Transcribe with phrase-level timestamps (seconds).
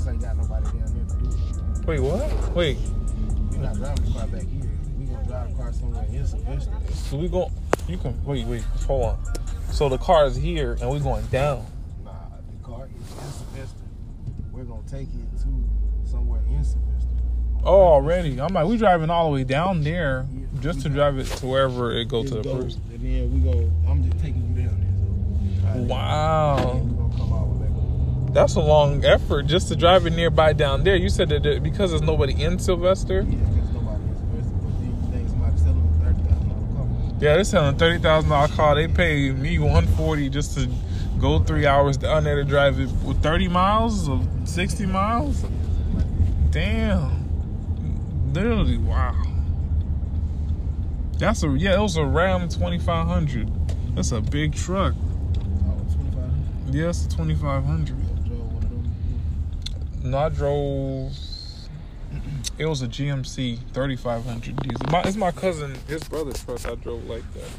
[0.00, 1.86] just ain't got nobody down there to do it.
[1.86, 2.54] Wait, what?
[2.54, 2.78] Wait,
[3.50, 4.70] We're not driving the car back here.
[4.98, 6.72] We gonna drive the car somewhere in Sylvester.
[6.94, 7.50] so we go.
[7.86, 9.24] You can wait, wait, hold on.
[9.72, 11.66] So the car is here, and we're going down.
[12.02, 13.84] Nah, the car is in Sylvester.
[14.52, 17.08] We're gonna take it to somewhere in Sylvester.
[17.62, 18.40] Oh, already.
[18.40, 20.26] I'm like, we driving all the way down there
[20.60, 22.78] just to drive it to wherever it go to the go, first.
[22.90, 23.70] And then we go.
[23.86, 25.74] I'm just taking you down there.
[25.74, 25.82] So.
[25.82, 26.70] Wow.
[26.70, 27.80] And we gonna come all the way back up.
[28.32, 30.94] That's a long effort just to drive it nearby down there.
[30.96, 33.22] You said that there- because there's nobody in Sylvester.
[33.28, 34.56] Yeah, because nobody in Sylvester.
[34.62, 37.14] But then you think somebody selling a thirty thousand dollar car.
[37.20, 38.74] Yeah, they're selling thirty thousand dollar car.
[38.76, 40.68] They pay me one forty just to
[41.18, 45.44] go three hours down there to drive it with thirty miles or sixty miles.
[46.50, 49.14] Damn, literally, wow.
[51.18, 51.74] That's a yeah.
[51.78, 53.50] It was a Ram twenty five hundred.
[53.96, 54.94] That's a big truck.
[54.94, 56.74] Oh, 2500.
[56.74, 57.96] Yeah, twenty five hundred.
[57.98, 58.09] Yeah, drove one of them.
[60.02, 61.12] No, I drove.
[62.58, 64.86] It was a GMC 3500 diesel.
[64.90, 66.66] My, it's my cousin, his brother's truck.
[66.66, 67.50] I drove like that.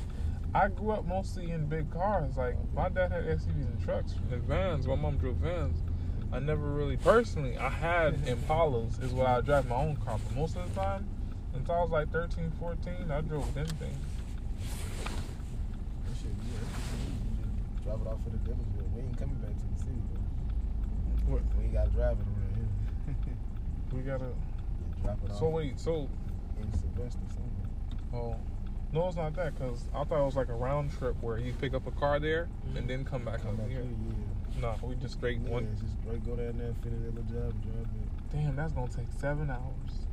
[0.54, 2.38] I grew up mostly in big cars.
[2.38, 4.88] Like my dad had SUVs and trucks and vans.
[4.88, 5.80] My mom drove vans.
[6.34, 9.02] I never really, personally, I had Impalas.
[9.04, 10.18] Is what I drive my own car.
[10.28, 11.08] But most of the time,
[11.54, 13.74] until I was like 13, 14, I drove just
[17.84, 18.54] drop it off at the.
[18.96, 21.34] We ain't coming back to the city, though.
[21.34, 21.42] What?
[21.58, 23.16] We ain't got to drive it around here.
[23.94, 24.32] We gotta.
[24.88, 26.08] Just drop it off So wait, so
[26.62, 27.70] in Sylvester somewhere.
[28.14, 28.40] oh.
[28.94, 31.54] No, it's not that because I thought it was like a round trip where you
[31.54, 33.82] pick up a car there and then come back Come up back here.
[33.84, 33.92] here,
[34.56, 34.62] yeah.
[34.62, 35.78] No, we just straight Yeah, one.
[35.80, 38.32] just straight go down there, finish that little job, and drive it.
[38.34, 40.08] Damn, that's gonna take seven hours.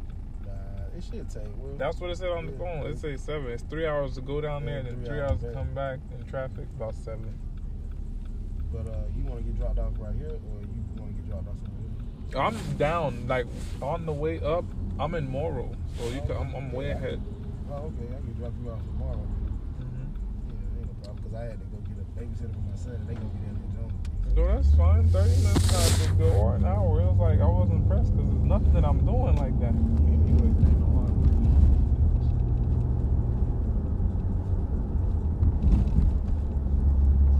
[0.47, 1.43] Nah, it should take.
[1.59, 2.59] Well, That's what it said on the Yeah.
[2.59, 2.87] phone.
[2.87, 3.50] It says seven.
[3.50, 5.75] It's three hours to go down there and then three three hours hours to come
[5.75, 6.67] back in traffic.
[6.77, 7.37] About seven.
[8.72, 10.83] But uh, you want to get dropped off right here, or you
[11.47, 12.55] want to get dropped off somewhere else?
[12.55, 13.47] I'm down, like
[13.83, 14.64] on the way up.
[15.00, 17.22] I'm in Morrow, so you can, I'm, I'm way ahead.
[17.70, 18.08] Oh, okay.
[18.11, 19.26] I can drop you off tomorrow.
[19.78, 20.10] Mhm.
[20.49, 21.25] Yeah, ain't no problem.
[21.25, 23.38] Cause I had to go get a babysitter for my son, and they gonna be
[23.47, 24.37] there Jones.
[24.37, 25.09] No, that's fine.
[25.09, 27.00] Thirty minutes not big deal, or an hour.
[27.00, 29.75] It was like I wasn't impressed because there's nothing that I'm doing like that.
[29.75, 31.15] Anyway, it ain't no harm.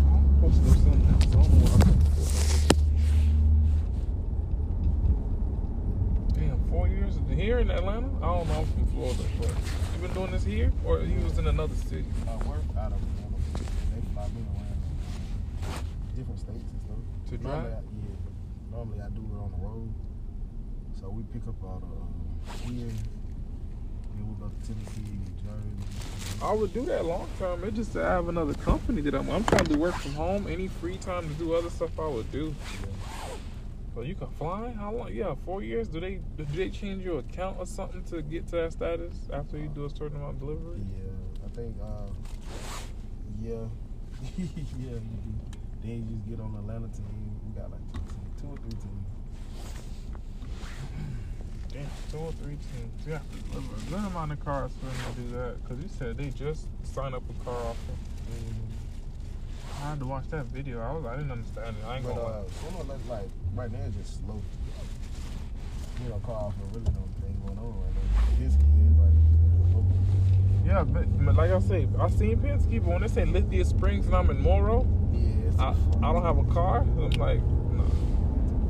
[0.06, 1.26] I'm supposed to do something else.
[1.26, 2.69] I don't know what I'm supposed to
[6.34, 6.41] do.
[6.41, 8.09] Damn, four years here in Atlanta.
[8.19, 8.54] I don't know.
[8.54, 12.04] I'm from Florida, but you been doing this here, or you was in another city?
[12.28, 13.38] I work out of Atlanta.
[13.54, 14.78] They fly me around
[16.16, 16.98] different states and stuff.
[17.28, 17.72] To Normally, drive?
[17.72, 18.72] I, yeah.
[18.72, 19.94] Normally I do it on the road.
[21.00, 26.43] So we pick up all the uh, here, then we go to Tennessee, Jersey.
[26.43, 27.62] I would do that long term.
[27.65, 29.31] It's just I have another company that I'm.
[29.31, 30.48] I'm trying to work from home.
[30.48, 32.54] Any free time to do other stuff, I would do.
[33.94, 34.72] So you can fly?
[34.78, 35.12] How long?
[35.12, 35.88] Yeah, four years.
[35.88, 39.59] Do they do they change your account or something to get to that status after
[39.59, 40.81] you do a certain amount of delivery?
[40.97, 42.06] Yeah, I think, uh,
[43.43, 43.54] yeah,
[44.38, 44.44] yeah,
[44.78, 45.32] you do.
[45.82, 47.06] Then you just get on the Atlanta team.
[47.47, 48.00] We got like two,
[48.41, 49.06] two or three teams.
[51.72, 53.06] Damn, two or three teams.
[53.06, 53.19] Yeah,
[53.50, 55.69] deliver a good amount of cars for them to do that.
[55.69, 57.94] Cause you said they just signed up a car offer.
[59.78, 60.81] I had to watch that video.
[60.81, 61.87] I was I didn't understand it.
[61.87, 64.41] I ain't But gonna uh, like right now, it's just slow.
[66.03, 68.39] You know, car for really no thing going on right now.
[68.39, 70.66] This kid, like.
[70.66, 74.06] Yeah, but, but like I say, I seen Penske, but when they say Lithia Springs
[74.06, 75.75] and I'm in Morrow, yeah, I,
[76.06, 76.81] I don't have a car.
[76.81, 77.87] I'm like, no.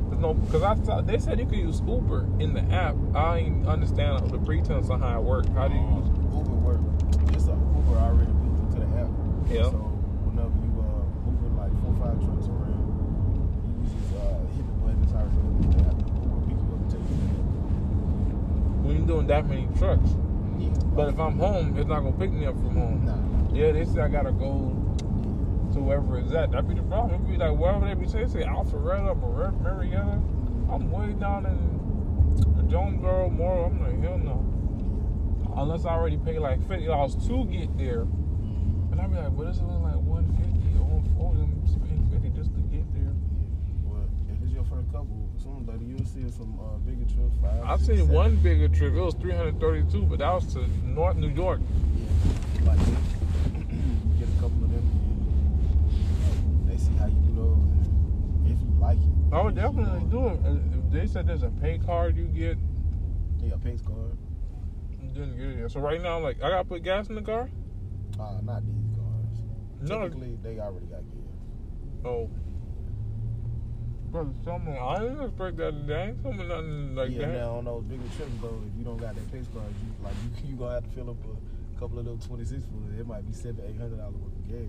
[0.09, 2.95] There's no, because I thought they said you could use Uber in the app.
[3.15, 5.49] I ain't understand the pretense on how it works.
[5.49, 6.79] How do you use Uber work?
[7.33, 9.09] It's a Uber already built into the app.
[9.49, 9.63] Yeah.
[9.63, 9.88] So uh
[11.99, 12.83] moving like four five trucks around,
[13.83, 15.97] you just uh hit the button and start running the app.
[16.23, 17.19] Uber pick you up and take you
[18.83, 20.09] when you're doing that many trucks?
[20.57, 20.69] Yeah.
[20.95, 23.05] But if I'm home, it's not gonna pick me up from home.
[23.05, 23.55] Nah.
[23.55, 24.75] Yeah, they say I gotta go
[25.73, 26.51] to wherever it's at.
[26.51, 27.13] That'd be the problem.
[27.15, 30.19] It'd be like wherever they be saying, say Alpharetta, Mar- Marietta.
[30.71, 31.57] I'm way down in
[32.57, 33.65] the Jonesboro, Morrow.
[33.65, 34.45] I'm like, hell no.
[35.55, 38.01] Unless I already paid like fifty dollars to get there.
[38.91, 41.41] And I'd be like, well, it only like one fifty or one forty.
[41.41, 43.13] I'm spending fifty just to get there.
[43.83, 45.29] Well, if it's your first couple,
[45.69, 47.35] later you'll see some uh, bigger trips.
[47.41, 48.13] Five, I six, seen seven.
[48.13, 48.93] one bigger trip.
[48.93, 51.59] It was three hundred thirty-two, but that was to North New York.
[51.95, 52.65] Yeah.
[52.71, 52.79] Like
[54.19, 56.65] get a couple of them.
[56.67, 57.57] They see how you do those.
[57.57, 60.39] And if you like it, I would definitely do it.
[60.45, 62.57] If they said there's a pay card you get,
[63.43, 64.17] Yeah, pace card.
[65.01, 65.59] you didn't get it.
[65.61, 65.71] yet.
[65.71, 67.49] So right now, like, I gotta put gas in the car.
[68.19, 69.89] Uh, not these cars.
[69.89, 70.03] No.
[70.09, 72.05] Typically, they already got gas.
[72.05, 72.29] Oh,
[74.11, 75.73] Brother, someone I didn't expect that.
[75.87, 77.45] I ain't coming nothing like yeah, that.
[77.45, 80.15] now on those bigger trips though, if you don't got that pace card, you like
[80.41, 82.99] you you gonna have to fill up a couple of those twenty six footers.
[82.99, 84.65] It might be seven, eight hundred dollars worth of gas.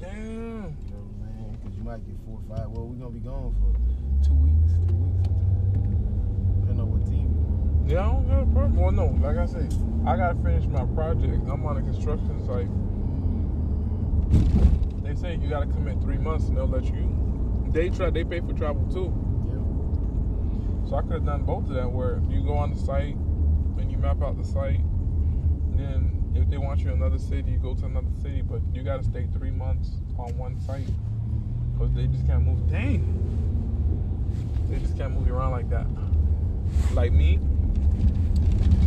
[0.00, 0.20] Damn.
[0.20, 1.56] You know what I'm saying?
[1.64, 2.68] Because you might get four or five.
[2.76, 3.72] Well, we're gonna be gone for
[4.20, 5.32] two weeks, three weeks.
[6.60, 7.32] Depending on what team.
[7.88, 8.76] Yeah, I don't got a problem.
[8.76, 9.64] Well, no, like I say,
[10.04, 11.40] I gotta finish my project.
[11.48, 12.68] I'm on a construction site.
[14.28, 15.08] Mm-hmm.
[15.08, 17.23] They say you gotta commit three months and they'll let you.
[17.74, 18.08] They try.
[18.08, 19.12] They pay for travel too.
[19.50, 20.88] Yeah.
[20.88, 21.90] So I could have done both of that.
[21.90, 23.16] Where you go on the site
[23.78, 24.80] and you map out the site,
[25.76, 28.42] then if they want you in another city, you go to another city.
[28.42, 30.88] But you gotta stay three months on one site
[31.72, 32.70] because they just can't move.
[32.70, 33.02] Dang.
[34.70, 35.86] They just can't move you around like that.
[36.92, 37.40] Like me,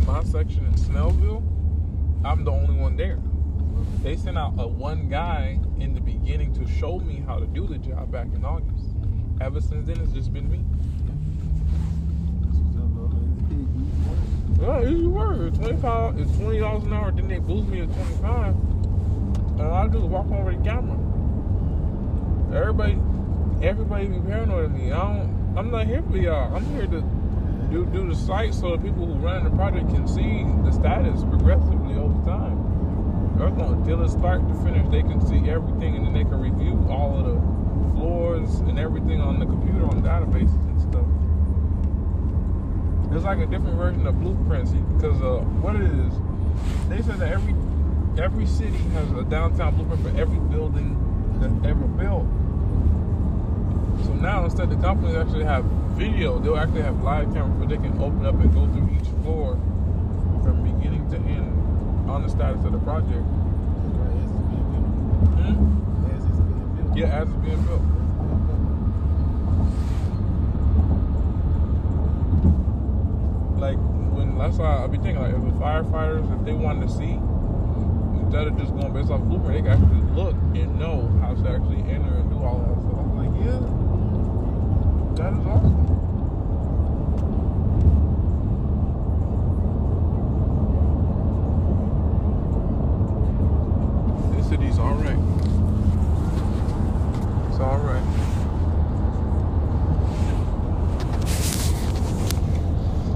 [0.06, 1.42] my section in Snellville,
[2.24, 3.18] I'm the only one there.
[4.02, 7.66] They sent out a one guy in the beginning to show me how to do
[7.66, 8.77] the job back in August.
[9.40, 10.58] Ever since then, it's just been me.
[14.60, 14.80] Yeah.
[14.80, 16.18] It's twenty five.
[16.18, 17.12] It's twenty dollars an hour.
[17.12, 20.62] Then they boost me to twenty five, and all I do is walk over the
[20.64, 20.98] camera.
[22.52, 22.98] Everybody,
[23.62, 24.90] everybody be paranoid of me.
[24.90, 25.54] I don't.
[25.56, 26.54] I'm not here for y'all.
[26.54, 27.00] I'm here to
[27.70, 31.22] do do the site so the people who run the project can see the status
[31.22, 32.58] progressively over time.
[33.38, 34.90] They're going till it start to finish.
[34.90, 39.20] They can see everything, and then they can review all of the floors and everything
[39.20, 41.06] on the computer on databases and stuff.
[43.14, 46.12] It's like a different version of blueprints because uh, what it is,
[46.88, 47.54] they said that every
[48.22, 50.96] every city has a downtown blueprint for every building
[51.40, 52.26] that's ever built.
[54.04, 55.64] So now instead the companies actually have
[55.96, 59.08] video, they'll actually have live cameras where they can open up and go through each
[59.22, 59.54] floor
[60.42, 63.24] from beginning to end on the status of the project.
[63.24, 64.86] That's right, as it's being built.
[65.38, 65.87] Hmm?
[66.98, 67.80] Yeah, as it's being built.
[73.58, 73.76] Like
[74.16, 77.20] when that's why I be thinking like if the firefighters if they wanted to see
[78.22, 81.48] instead of just going based off blueprint, they can actually look and know how to
[81.48, 82.98] actually enter and do all that stuff.
[82.98, 83.60] I'm like, yeah,
[85.22, 85.86] that is awesome.
[94.36, 95.18] This city's alright.
[97.48, 98.04] It's alright.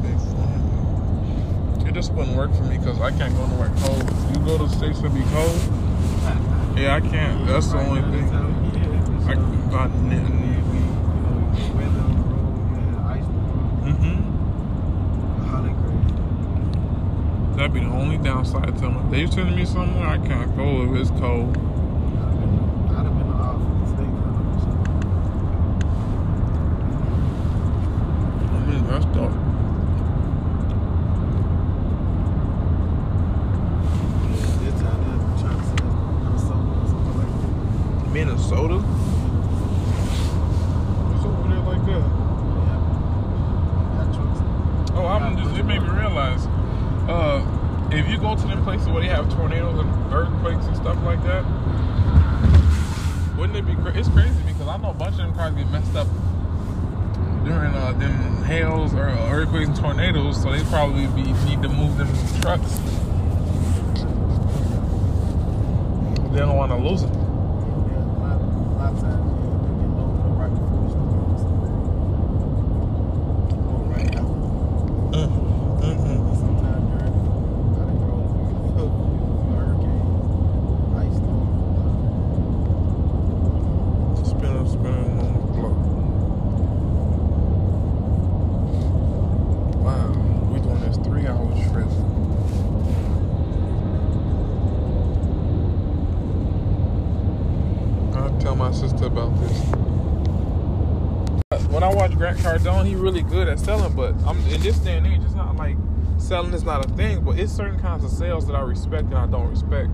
[0.02, 1.86] Big fun.
[1.86, 4.02] It just wouldn't work for me because I can't go nowhere cold.
[4.30, 5.60] You go to states that be cold.
[6.78, 7.46] Yeah, I can't.
[7.46, 8.28] That's the only thing.
[8.32, 9.32] I
[9.68, 10.24] about And then
[10.70, 10.92] we, you
[11.22, 14.16] know, weather on the road, we had ice storm, Mm-hmm.
[15.46, 17.56] holiday crazy.
[17.56, 19.00] That'd be the only downside to me.
[19.10, 21.56] They sending me somewhere I can't go if it's cold.
[21.56, 24.16] I'd have been the office state
[28.50, 29.32] I mean, that's dope.
[34.62, 35.64] This time they're trying to
[36.38, 38.10] sell Minnesota or something like that.
[38.12, 38.78] Minnesota?
[41.08, 42.04] What's over there like that?
[42.62, 42.78] Yeah.
[43.96, 44.40] Got trucks.
[44.94, 46.46] Oh, I'm just, it made me realize,
[47.08, 47.42] uh,
[47.90, 51.44] if you go to them places where they have tornadoes and earthquakes and like that,
[53.36, 53.98] wouldn't it be crazy?
[54.00, 56.06] It's crazy because I know a bunch of them cars get messed up
[57.44, 61.96] during uh, them hails or earthquakes and tornadoes, so they probably be need to move
[61.98, 62.08] them
[62.40, 62.78] trucks.
[66.32, 67.12] They don't want to lose them.
[67.12, 67.18] Yeah,
[67.98, 68.42] a lot, a
[68.78, 71.72] lot of times, yeah, they get loaded up right before the storm or something.
[73.68, 74.38] Or right after.
[75.82, 76.20] Mm-mm.
[76.38, 77.14] Sometime during
[77.76, 78.24] how they roll
[78.72, 78.92] through
[79.52, 80.06] hurricane,
[80.96, 81.46] ice storm.
[84.24, 85.76] Spinning, spinning on the block.
[89.82, 90.08] Wow,
[90.50, 91.90] we doing this three hour trip.
[98.14, 99.58] I'll tell my sister about this.
[101.70, 104.98] When I watch Grant Cardone, he really good at selling, but I'm in this day
[104.98, 105.76] and age, it's not like
[106.32, 109.16] selling is not a thing, but it's certain kinds of sales that I respect and
[109.18, 109.90] I don't respect.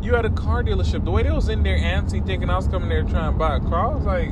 [0.00, 2.66] You at a car dealership, the way they was in there antsy thinking I was
[2.66, 4.28] coming there trying to buy a car, I was like,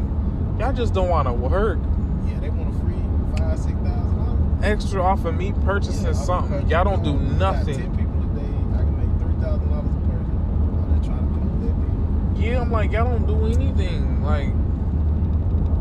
[0.59, 1.79] y'all just don't want to work
[2.27, 2.95] Yeah, they want a free
[3.37, 4.65] five, six thousand dollars.
[4.65, 6.67] extra off of me purchasing something.
[6.71, 7.77] Y'all don't do nothing.
[7.77, 7.97] Got Ten nothing.
[7.99, 10.33] people today, I can make three thousand dollars a person.
[10.95, 12.43] I'm trying to deal.
[12.43, 14.23] Yeah, I'm like, y'all don't do anything.
[14.25, 14.49] Like,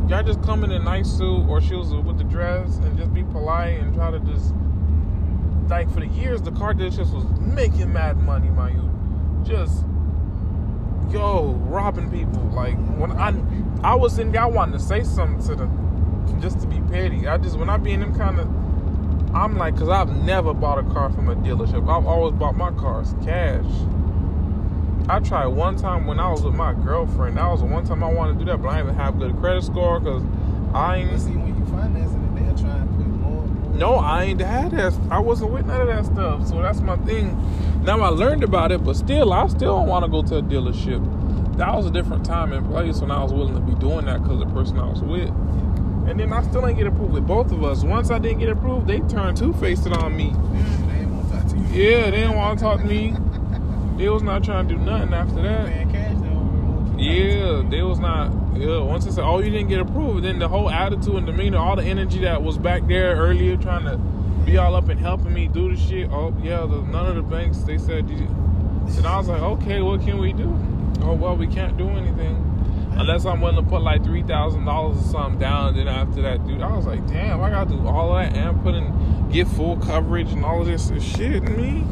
[0.10, 3.24] y'all just come in a nice suit or shoes with the dress and just be
[3.24, 4.54] polite and try to just.
[5.72, 8.92] Like, for the years, the car dealerships was making mad money, my youth.
[9.46, 9.86] Just,
[11.10, 12.44] yo, robbing people.
[12.50, 13.34] Like, when I
[13.82, 16.42] I was in there, I wanted to say something to them.
[16.42, 17.26] just to be petty.
[17.26, 18.48] I just when I be in them kind of,
[19.34, 21.84] I'm like, cause I've never bought a car from a dealership.
[21.84, 23.64] I've always bought my cars cash.
[25.08, 27.38] I tried one time when I was with my girlfriend.
[27.38, 29.18] That was the one time I wanted to do that, but I didn't even have
[29.18, 30.24] good credit score because
[30.74, 31.22] I ain't.
[31.22, 32.91] see, when you financing it, they'll try
[33.74, 34.94] No, I ain't had that.
[35.10, 36.48] I wasn't with none of that stuff.
[36.48, 37.36] So that's my thing.
[37.84, 40.42] Now I learned about it, but still, I still don't want to go to a
[40.42, 41.02] dealership.
[41.58, 44.22] That was a different time and place when I was willing to be doing that
[44.22, 45.30] because the person I was with.
[46.08, 47.84] And then I still ain't get approved with both of us.
[47.84, 50.32] Once I didn't get approved, they turned two faced on me.
[50.32, 51.64] They ain't want to talk to you.
[51.84, 53.16] Yeah, they didn't want to talk to me.
[53.98, 55.68] They was not trying to do nothing after that.
[55.68, 58.41] Paying cash, they don't want you Yeah, they was not.
[58.54, 61.76] Yeah, once said, "Oh, you didn't get approved," then the whole attitude and demeanor, all
[61.76, 63.98] the energy that was back there earlier, trying to
[64.46, 66.10] be all up and helping me do the shit.
[66.12, 68.10] Oh, yeah, the, none of the banks they said.
[68.10, 68.18] You,
[68.98, 70.54] and I was like, "Okay, what can we do?"
[71.02, 72.48] Oh, well, we can't do anything
[72.94, 75.70] unless I'm willing to put like three thousand dollars or something down.
[75.70, 78.62] And then after that, dude, I was like, "Damn, I gotta do all that and
[78.64, 81.86] put in get full coverage and all of this shit." Me,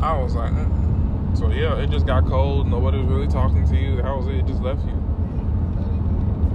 [0.00, 0.52] I was like.
[0.52, 0.81] Mm-mm.
[1.34, 2.68] So yeah, it just got cold.
[2.68, 3.96] Nobody was really talking to you.
[3.96, 4.34] That was it.
[4.36, 4.98] It just left you.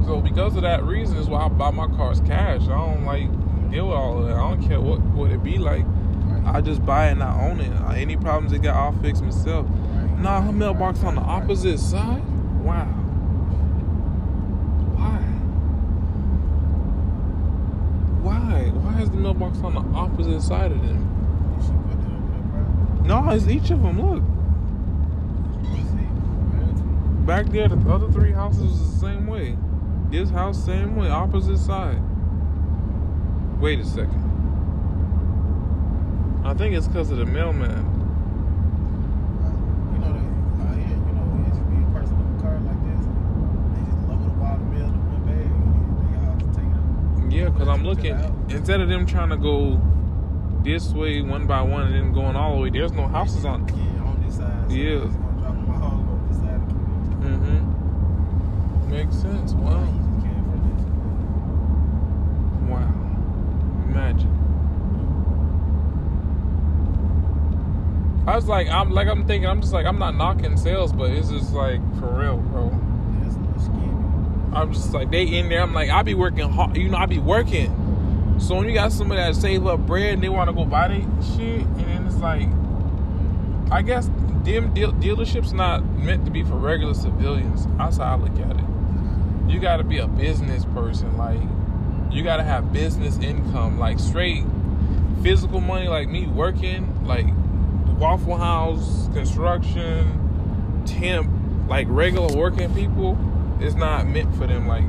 [0.05, 2.61] So because of that reason is why I buy my cars cash.
[2.63, 3.29] I don't like
[3.71, 4.35] deal with all of that.
[4.35, 5.85] I don't care what what it be like.
[6.45, 7.71] I just buy it and I own it.
[7.81, 9.67] Uh, Any problems it got, I'll fix myself.
[10.19, 12.23] Nah, her mailbox on the opposite side.
[12.63, 12.85] Wow.
[14.95, 15.17] Why?
[18.23, 18.69] Why?
[18.69, 21.55] Why is the mailbox on the opposite side of them?
[21.59, 23.99] You should put that over there, No, it's each of them.
[24.01, 24.23] Look.
[27.27, 29.57] Back there, the other three houses was the same way.
[30.09, 32.01] This house, same way, opposite side.
[33.59, 34.23] Wait a second.
[36.45, 37.83] I think it's because of the mailman.
[39.91, 42.59] You know, they, uh, yeah, you know, it just be a person in a car
[42.61, 43.03] like this.
[43.75, 46.63] They just load up all the mail in one bag and they all just take
[46.63, 47.29] it up.
[47.29, 48.15] Yeah, because I'm looking,
[48.47, 49.81] instead of them trying to go
[50.63, 53.67] this way one by one and then going all the way, there's no houses on.
[53.67, 54.69] Yeah, on this side.
[54.69, 55.03] So Yeah.
[55.03, 56.77] It's gonna drop my hog over this side of the
[57.17, 57.59] Mm-hmm.
[58.89, 59.53] Makes sense.
[59.53, 59.83] Wow.
[62.67, 62.93] Wow.
[63.89, 64.33] Imagine.
[68.27, 71.11] I was like, I'm like, I'm thinking, I'm just like, I'm not knocking sales, but
[71.11, 72.71] it's just like for real, bro.
[74.53, 75.61] I'm just like, they in there.
[75.61, 78.37] I'm like, I be working hard, you know, I be working.
[78.39, 80.87] So when you got somebody that save up bread and they want to go buy
[80.87, 81.01] that
[81.35, 82.47] shit, and then it's like,
[83.71, 84.09] I guess
[84.43, 87.67] them deal- dealerships not meant to be for regular civilians.
[87.77, 88.76] That's how I look at it.
[89.47, 91.41] You got to be a business person, like
[92.11, 94.43] you got to have business income, like straight
[95.23, 97.25] physical money, like me working, like
[97.97, 101.29] Waffle House, construction, temp,
[101.69, 103.17] like regular working people.
[103.59, 104.67] It's not meant for them.
[104.67, 104.83] Like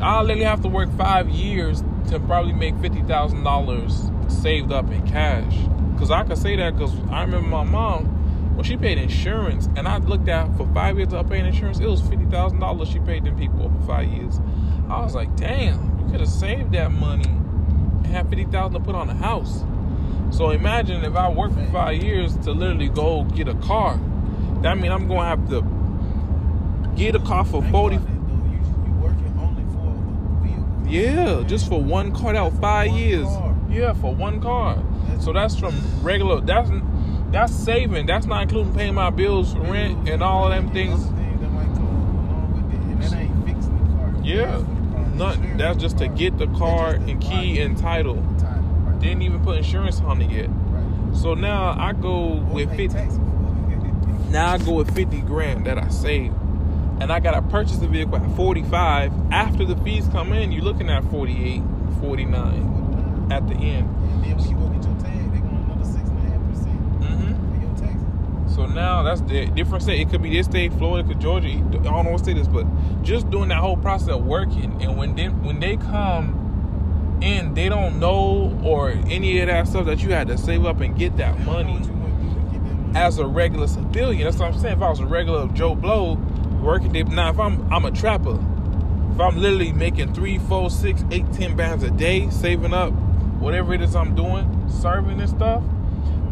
[0.00, 4.90] I literally have to work five years to probably make fifty thousand dollars saved up
[4.90, 5.56] in cash.
[5.98, 8.13] Cause I can say that because I remember my mom
[8.54, 11.86] when she paid insurance, and I looked at for five years of paying insurance, it
[11.86, 14.40] was fifty thousand dollars she paid them people for five years.
[14.88, 18.80] I was like, damn, you could have saved that money and had fifty thousand to
[18.80, 19.64] put on a house.
[20.30, 23.98] So imagine if I work for five years to literally go get a car.
[24.62, 25.62] That means I'm gonna have to
[26.96, 27.96] get a car for forty.
[27.96, 28.50] about that, though.
[28.50, 30.92] You, you working only for a vehicle.
[30.92, 32.34] Yeah, just for one car.
[32.34, 33.28] out five years.
[33.68, 34.82] Yeah, for one car.
[35.20, 36.40] So that's from regular.
[36.40, 36.70] That's
[37.34, 38.06] that's saving.
[38.06, 41.04] That's not including paying my bills, rent, and all of them things.
[41.04, 44.14] Other things that might come along with it, and that ain't fixing the car.
[44.24, 45.06] Yeah, That's for the car.
[45.16, 45.56] Nothing.
[45.58, 48.16] That's just to get the car and key and title.
[49.00, 50.50] Didn't even put insurance on it yet.
[51.14, 52.88] So now I go with fifty.
[52.88, 54.30] taxes for it.
[54.30, 56.34] Now I go with 50 grand that I saved.
[57.00, 59.12] And I gotta purchase the vehicle at 45.
[59.30, 61.62] After the fees come in, you're looking at 48,
[62.00, 63.88] 49 at the end.
[63.88, 66.40] And then when you go get your tag, they want another six and a half
[66.50, 68.06] percent hmm for your taxes.
[68.54, 70.00] So now that's the different state.
[70.00, 71.48] It could be this state, Florida, could Georgia.
[71.48, 72.64] I don't know what state it is, but
[73.02, 74.80] just doing that whole process of working.
[74.82, 79.86] And when they when they come in, they don't know or any of that stuff
[79.86, 81.72] that you had to save up and get that They don't know money.
[81.72, 82.98] what you gonna do to get that money.
[82.98, 84.24] as a regular civilian.
[84.24, 84.76] That's what I'm saying.
[84.76, 86.14] If I was a regular Joe Blow
[86.62, 88.38] working day, now if I'm I'm a trapper,
[89.14, 92.92] if I'm literally making three, four, six, eight, ten bands a day, saving up
[93.40, 95.62] whatever it is I'm doing, serving and stuff.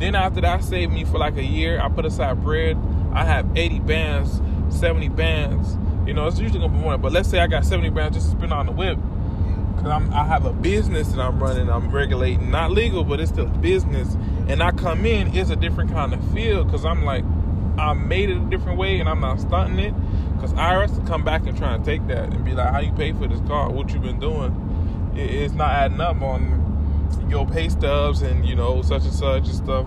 [0.03, 1.81] Then after that, save me for like a year.
[1.81, 2.77] I put aside bread.
[3.13, 4.43] I have 80 bands,
[4.77, 5.79] 70 bands.
[6.09, 6.99] You know, it's usually gonna be more.
[6.99, 8.99] But let's say I got 70 bands just to spend on the whip.
[9.77, 11.71] Cause I'm, I have a business that I'm running.
[11.71, 14.17] I'm regulating, not legal, but it's still business.
[14.49, 16.65] And I come in, it's a different kind of feel.
[16.69, 17.23] Cause I'm like,
[17.79, 19.95] I made it a different way, and I'm not stunting it.
[20.41, 22.91] Cause IRS will come back and try and take that and be like, how you
[22.91, 23.71] pay for this car?
[23.71, 25.13] What you been doing?
[25.15, 26.62] It, it's not adding up on
[27.29, 29.87] your pay stubs and you know such and such and stuff.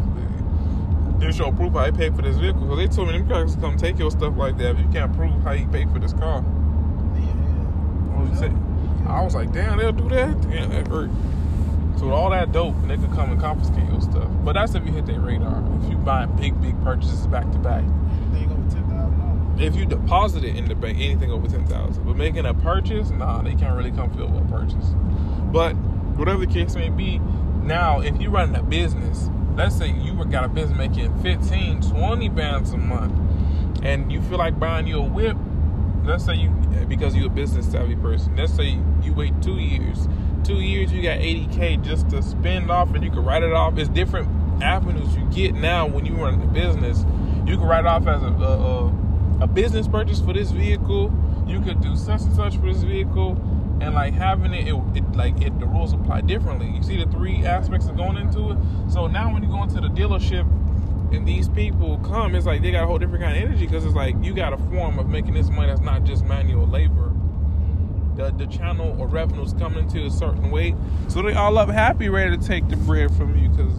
[1.19, 2.67] They show proof how you pay for this vehicle.
[2.67, 5.15] Cause they told me them crackers come take your stuff like that if you can't
[5.15, 6.43] prove how you paid for this car.
[8.41, 8.51] It?
[9.07, 10.41] I was like, damn, they'll do that.
[10.41, 11.09] Damn, that hurt.
[11.97, 14.29] So with all that dope, they could come and confiscate your stuff.
[14.43, 15.63] But that's if you hit their radar.
[15.81, 17.83] If you buy big, big purchases back to back.
[18.33, 19.61] Anything over ten thousand dollars.
[19.61, 22.03] If you deposit it in the bank, anything over ten thousand.
[22.03, 24.93] But making a purchase, nah, they can't really come fill a purchase.
[25.53, 25.75] But
[26.15, 27.19] whatever the case may be,
[27.63, 32.29] now if you're running a business, let's say you got a business making 15, 20
[32.29, 33.13] bands a month,
[33.83, 35.37] and you feel like buying you a whip,
[36.03, 36.49] let's say you
[36.87, 40.07] because you're a business savvy person, let's say you wait two years.
[40.43, 43.77] Two years you got 80k just to spend off and you can write it off.
[43.77, 44.29] It's different
[44.61, 47.03] avenues you get now when you run a business.
[47.45, 48.87] You can write off as a, a,
[49.41, 51.11] a business purchase for this vehicle.
[51.47, 53.35] You could do such and such for this vehicle,
[53.85, 56.67] and like having it, it, it like it, the rules apply differently.
[56.69, 58.57] You see the three aspects of going into it.
[58.89, 60.41] So now when you go into the dealership
[61.13, 63.85] and these people come, it's like they got a whole different kind of energy because
[63.85, 67.11] it's like you got a form of making this money that's not just manual labor.
[68.15, 70.73] The, the channel or revenues coming into a certain way,
[71.09, 73.73] so they all up happy, ready to take the bread from you because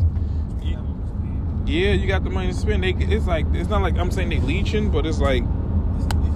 [1.66, 2.84] yeah, you got the money to spend.
[2.84, 5.42] They, it's like it's not like I'm saying they leeching, but it's like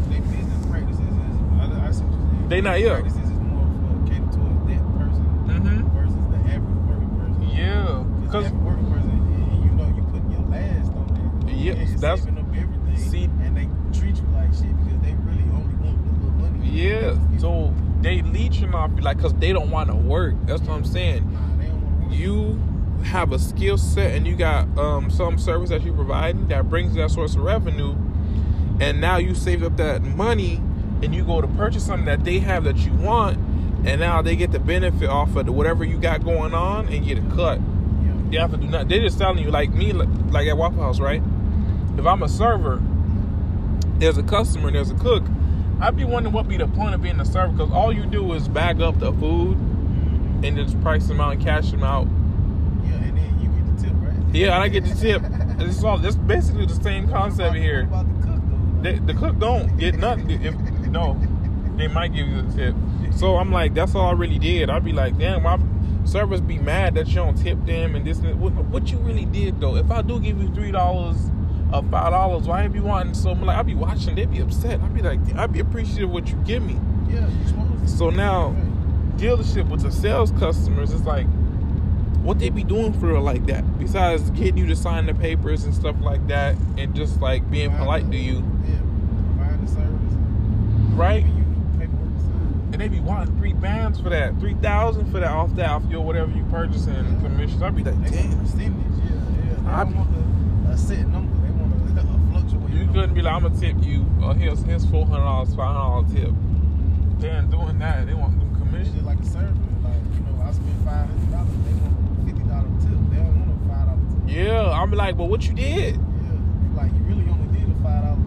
[0.08, 2.48] They business practices is I, I see what you're saying.
[2.48, 2.94] They not- yeah.
[3.00, 5.92] Practices is more for catered towards that person Mhm.
[5.92, 7.48] versus the average working person.
[7.70, 11.42] Yeah, Because because the average working person, y- you know, you putting your last on
[11.46, 11.54] that.
[11.54, 12.96] Yes, and that's- saving up everything.
[12.96, 16.68] see- and they treat you like shit because they really only want the little money.
[16.70, 17.72] yeah, so
[18.02, 20.34] they leeching off you like because they don't want to work.
[20.46, 21.30] That's what I'm saying.
[21.32, 22.58] Nah, they don't want you
[23.04, 26.94] have a skill set and you got um, some service that you're providing that brings
[26.94, 27.94] that source of revenue
[28.78, 30.60] and now you save up that money
[31.02, 33.38] and you go to purchase something that they have that you want
[33.84, 37.06] and now they get the benefit off of the, whatever you got going on and
[37.06, 37.58] get a cut
[38.04, 38.14] Yeah.
[38.30, 41.00] you have to do nothing they're just telling you like me like, at waffle house
[41.00, 41.22] right
[41.96, 42.80] if i'm a server
[43.98, 45.24] there's a customer and there's a cook
[45.80, 48.32] i'd be wondering what be the point of being a server because all you do
[48.34, 49.56] is bag up the food
[50.42, 52.06] and just price them out and cash them out
[52.84, 54.34] Yeah, and then you get the tip, right?
[54.34, 55.22] Yeah, and I get the tip.
[55.60, 56.02] It's all.
[56.02, 57.82] It's basically the same concept here.
[57.82, 58.80] About the cook though?
[58.80, 60.30] They, the cook don't get nothing.
[60.30, 60.54] If
[60.88, 61.20] no,
[61.76, 62.74] they might give you a tip.
[63.14, 64.70] So I'm like, that's all I really did.
[64.70, 65.58] I'd be like, damn, my
[66.04, 68.36] servers be mad that you don't tip them and this and that.
[68.36, 69.76] What, what you really did though?
[69.76, 71.16] If I do give you three dollars
[71.72, 73.46] or five dollars, why you be wanting so much?
[73.46, 74.80] Like I'd be watching, they'd be upset.
[74.80, 76.78] I'd be like, I'd be appreciative what you give me.
[77.08, 77.88] Yeah, you supposed to.
[77.88, 78.54] So now,
[79.16, 81.26] dealership with the sales customers, it's like,
[82.22, 83.78] what they be doing for real like that?
[83.78, 87.74] Besides getting you to sign the papers and stuff like that, and just like being
[87.76, 88.76] polite to you, Yeah,
[89.36, 90.12] provide the service.
[90.12, 91.24] and right?
[91.24, 92.59] giving you the paperwork to sign.
[92.72, 95.82] And they be wanting three bands for that, three thousand for that off that off
[95.90, 97.60] your whatever you purchasing and commissions.
[97.62, 98.38] I'd be like, They want a damn.
[98.40, 98.74] percentage.
[99.04, 99.80] Yeah, yeah.
[99.80, 101.34] I- want a, a set number.
[101.46, 102.78] They want a, a fluctuating.
[102.78, 104.06] You couldn't be like, I'm gonna tip you.
[104.22, 106.34] Uh, here's here's four hundred dollars, five hundred dollar tip.
[107.18, 108.94] Then doing that, they want them It's commission.
[108.94, 109.46] just like a server.
[109.82, 111.50] Like you know, I spent five hundred dollars.
[111.66, 112.98] They want a fifty dollar tip.
[113.10, 114.30] They don't want a five dollar tip.
[114.30, 115.96] Yeah, I'm like, but what you did?
[115.96, 118.22] Yeah, like you really only did a five dollar.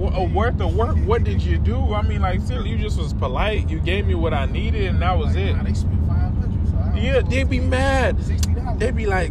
[0.00, 0.96] Uh, worth the work.
[0.98, 1.94] What did you do?
[1.94, 3.68] I mean, like, seriously, you just was polite.
[3.68, 5.56] You gave me what I needed, and that was like, it.
[5.56, 6.66] Nah, they spent five hundred.
[6.68, 8.22] So Yeah, they be mad.
[8.24, 8.78] Sixty dollars.
[8.78, 9.30] They be like,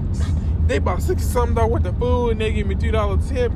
[0.68, 3.52] they bought sixty something dollars worth of food, and they give me two dollar tip.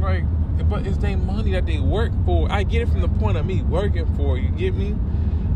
[0.00, 0.24] Like,
[0.68, 2.50] but it's their money that they work for.
[2.50, 4.36] I get it from the point of me working for.
[4.36, 4.94] You get me?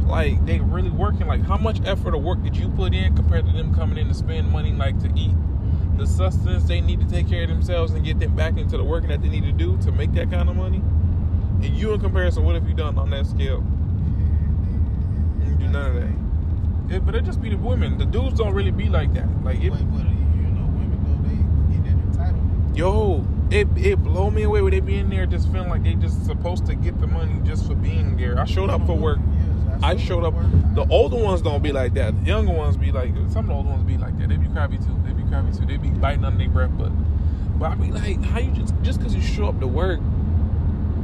[0.06, 1.26] Like they really working.
[1.26, 4.08] Like, how much effort or work did you put in compared to them coming in
[4.08, 5.34] to spend money, like to eat?
[5.96, 8.84] The sustenance they need to take care of themselves and get them back into the
[8.84, 10.82] working that they need to do to make that kind of money.
[11.62, 13.64] And you, in comparison, what have you done on that scale?
[15.44, 16.94] You do none of that.
[16.94, 17.96] It, but it just be the women.
[17.96, 19.28] The dudes don't really be like that.
[19.42, 22.76] Like it, but you know, women though they get that entitlement.
[22.76, 25.94] yo, it it blow me away when they be in there just feeling like they
[25.94, 28.38] just supposed to get the money just for being there.
[28.38, 29.18] I showed up for work.
[29.82, 30.34] I showed up.
[30.74, 32.18] The older ones don't be like that.
[32.20, 34.28] The younger ones be like some of the older ones be like that.
[34.28, 35.00] They be crabby too.
[35.06, 35.66] They crabby too.
[35.66, 36.70] They be biting under their breath.
[36.78, 36.90] But
[37.58, 40.00] but I be like, how you just just because you show up to work,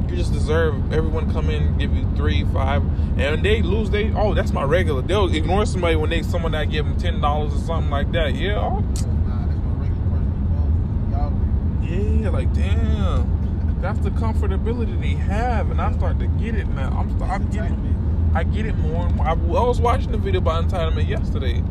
[0.09, 2.83] you just deserve everyone come in give you three, five,
[3.19, 5.01] and they lose they oh that's my regular.
[5.01, 8.35] They'll ignore somebody when they someone that give them ten dollars or something like that.
[8.35, 10.21] Yeah, oh, Nah, that's my regular
[11.83, 13.39] yeah, like damn.
[13.81, 16.89] That's the comfortability they have, and I start to get it now.
[16.97, 17.97] I'm I'm getting.
[18.33, 19.27] I get it more and more.
[19.27, 21.61] I, I was watching the video about entitlement yesterday.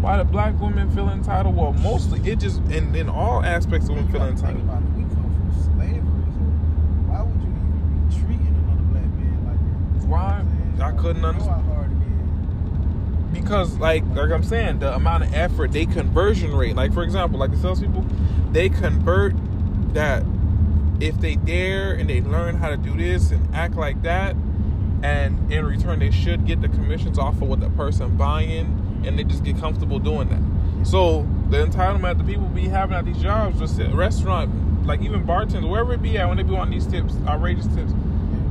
[0.00, 1.56] Why do black women feel entitled?
[1.56, 4.62] Well, mostly it just in, in all aspects of women You feel entitled.
[4.62, 4.88] about it.
[4.96, 6.00] We come from slavery.
[6.02, 6.44] So
[7.08, 9.58] why would you even be treating another black man like
[10.00, 10.06] that?
[10.08, 11.66] why I couldn't Know understand.
[11.66, 13.40] hard it is.
[13.40, 16.76] because like like I'm saying, the amount of effort, they conversion rate.
[16.76, 18.04] Like for example, like the salespeople,
[18.52, 19.34] they convert
[19.94, 20.22] that
[21.00, 24.36] if they dare and they learn how to do this and act like that,
[25.02, 29.18] and in return they should get the commissions off of what the person buying, and
[29.18, 30.86] they just get comfortable doing that.
[30.86, 35.00] So the entitlement that the people be having at these jobs, just at restaurant, like
[35.02, 37.92] even bartenders, wherever it be at, when they be on these tips, outrageous tips,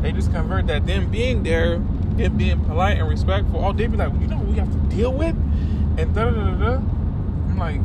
[0.02, 3.64] they just convert that them being there, them being polite and respectful.
[3.64, 5.36] Oh, they be like, you know what we have to deal with,
[5.98, 6.58] and da da da da.
[6.58, 6.76] da.
[6.78, 7.82] I'm like,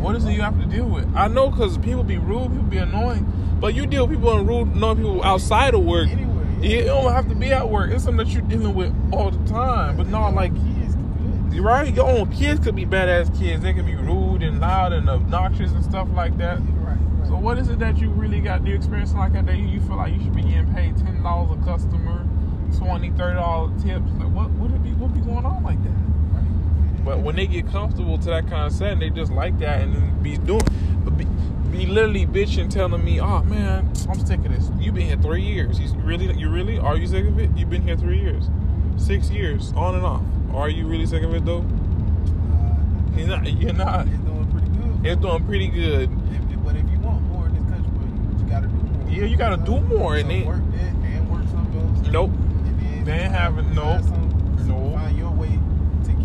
[0.00, 1.10] what is it you have to deal with?
[1.14, 3.26] I know because people be rude, people be annoying,
[3.60, 6.08] but you deal with people and rude, annoying people outside of work.
[6.08, 7.90] Anyway, You don't have to be at work.
[7.90, 9.96] It's something that you're dealing with all the time.
[9.96, 11.94] But no, like kids can do you're right.
[11.94, 13.62] Your own kids could be badass kids.
[13.62, 16.58] They can be rude and loud and obnoxious and stuff like that.
[16.58, 17.28] Right, right.
[17.28, 19.46] So what is it that you really got the experience like that?
[19.46, 22.26] That you, feel like you should be getting paid ten dollars a customer,
[22.76, 24.10] 20 30 dollar tips.
[24.18, 24.90] Like what would it be?
[24.92, 25.90] What be going on like that?
[25.90, 27.04] Right.
[27.04, 29.94] But when they get comfortable to that kind of setting, they just like that and
[29.94, 30.62] then be doing,
[31.16, 31.24] be,
[31.70, 34.70] be literally bitching, telling me, "Oh man, I'm sick of this.
[34.78, 35.78] You've been here three years.
[35.78, 37.50] You really, you really, are you sick of it?
[37.56, 38.48] You've been here three years,
[38.96, 40.22] six years, on and off.
[40.54, 41.58] Are you really sick of it though?
[41.58, 43.52] Uh, You're not.
[43.60, 44.06] You're not.
[44.06, 45.06] It's doing pretty good.
[45.06, 46.10] It's doing pretty good.
[46.30, 49.10] If, but if you want more in this country, you, you gotta do more.
[49.10, 52.08] Yeah, you gotta do more, and so then- work that and work something else.
[52.08, 52.30] Nope.
[52.30, 54.02] And then They ain't find- having- nope.
[54.02, 54.30] some-
[54.66, 54.94] Nope.
[54.94, 55.48] Find your way
[56.04, 56.18] to get,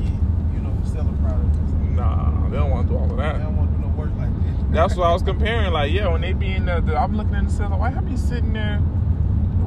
[0.54, 1.56] you know, sell a product.
[1.96, 3.38] Nah, they don't want to do all of that.
[3.38, 4.72] They don't want to do no work like that.
[4.72, 5.74] That's what I was comparing.
[5.74, 8.08] Like, yeah, when they be in the, the I'm looking in the cell, why have
[8.10, 8.80] you sitting there?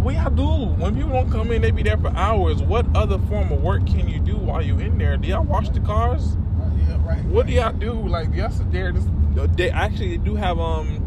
[0.02, 0.82] What y'all do?
[0.82, 2.60] When people don't come in, they be there for hours.
[2.60, 5.16] What other form of work can you do while you in there?
[5.16, 6.36] Do y'all wash the cars?
[6.88, 7.24] Yeah, right.
[7.26, 7.92] What do y'all do?
[7.92, 8.90] Like, y'all sit there.
[8.90, 9.08] Just,
[9.56, 10.98] they actually do have um.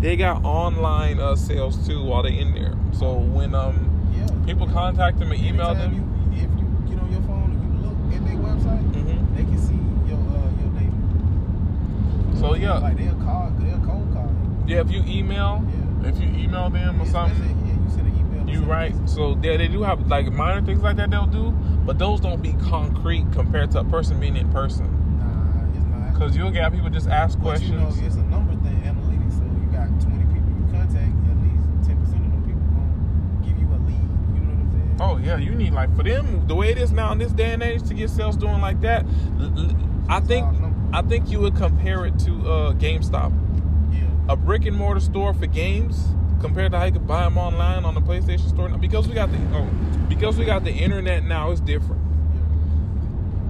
[0.00, 2.74] They got online uh, sales too while they in there.
[2.92, 4.26] So when um Yeah.
[4.46, 7.62] people contact them and email Anytime them, You, if you get on your phone and
[7.62, 9.36] you look at their website, Mhm.
[9.36, 9.78] they can see
[10.08, 12.38] your uh, your data.
[12.38, 12.78] So, yeah.
[12.78, 14.30] like they'll call, they'll cold call
[14.66, 15.81] yeah, if you email, Yeah.
[16.04, 17.38] If you email them or something.
[17.66, 18.48] Yeah, you send an email.
[18.48, 18.94] You right.
[19.08, 21.50] So yeah, they do have like minor things like that they'll do,
[21.84, 24.86] but those don't be concrete compared to a person being in person.
[25.18, 26.12] Nah, it's not.
[26.12, 27.70] Because you'll get people just ask But questions.
[27.70, 29.38] you know, it's a number thing, analytics.
[29.38, 33.58] So you got 20 people you contact, at least 10% of them people gonna give
[33.58, 34.08] you a lead.
[34.34, 34.96] You know what I'm saying?
[35.00, 37.52] oh yeah, you need like for them the way it is now in this day
[37.52, 39.04] and age to get sales doing like that.
[40.08, 40.46] I think.
[40.94, 43.32] I think you would compare it to uh, GameStop.
[44.28, 46.06] A brick and mortar store for games
[46.40, 48.68] compared to how you could buy them online on the PlayStation Store.
[48.68, 49.68] Now, because we got the oh,
[50.08, 52.00] because we got the internet now, it's different.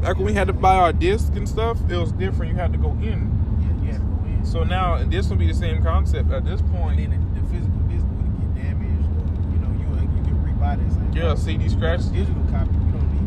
[0.02, 2.52] Like when we had to buy our discs and stuff, it was different.
[2.52, 3.30] You had to go in.
[3.84, 4.44] Yeah, to go in.
[4.44, 6.96] So now this will be the same concept at this and point.
[6.98, 9.08] then the, the physical disc would get damaged.
[9.14, 11.12] Or, you know, you you can rebuy same.
[11.12, 12.06] Yeah, CD scratches.
[12.08, 12.74] Digital copy,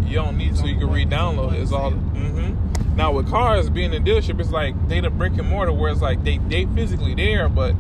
[0.07, 0.57] you don't need.
[0.57, 1.61] So you can re-download it.
[1.61, 1.91] It's all.
[1.91, 5.91] hmm Now with cars being in dealership, it's like they the brick and mortar where
[5.91, 7.75] it's like they they physically there, but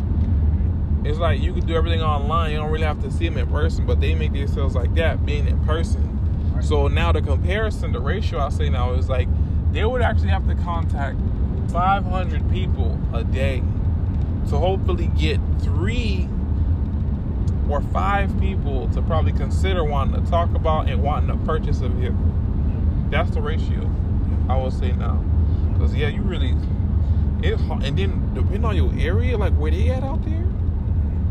[1.03, 2.51] it's like you can do everything online.
[2.51, 5.25] You don't really have to see them in person, but they make themselves like that
[5.25, 6.51] being in person.
[6.53, 6.63] Right.
[6.63, 9.27] So now the comparison, the ratio I say now is like
[9.71, 11.17] they would actually have to contact
[11.71, 13.61] 500 people a day
[14.49, 16.27] to hopefully get three
[17.69, 21.89] or five people to probably consider wanting to talk about and wanting to purchase a
[21.89, 22.33] vehicle.
[23.09, 23.89] That's the ratio
[24.47, 25.23] I would say now.
[25.77, 26.55] Cause yeah, you really
[27.41, 30.45] it and then depending on your area, like where they at out there.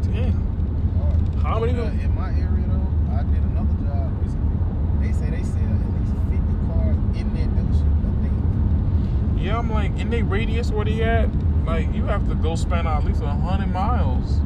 [0.03, 1.39] Damn.
[1.43, 5.07] How many Uh, in my area though, I did another job recently.
[5.07, 9.45] They say they sell at least 50 cars in that dealership a day.
[9.45, 11.29] Yeah, I'm like in their radius where they at.
[11.65, 14.41] Like you have to go out at least hundred miles.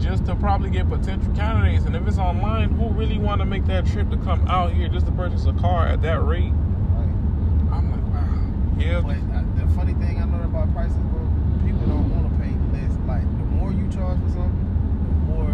[0.00, 1.84] Just to probably get potential candidates.
[1.84, 4.88] And if it's online, who really want to make that trip to come out here
[4.88, 6.52] just to purchase a car at that rate?
[6.52, 7.72] Right.
[7.72, 8.78] I'm like, wow.
[8.78, 11.26] Yeah, But uh, the funny thing I know about prices, bro,
[11.64, 12.92] people don't want to pay less.
[13.06, 14.66] Like the more you charge for something,
[15.02, 15.50] the more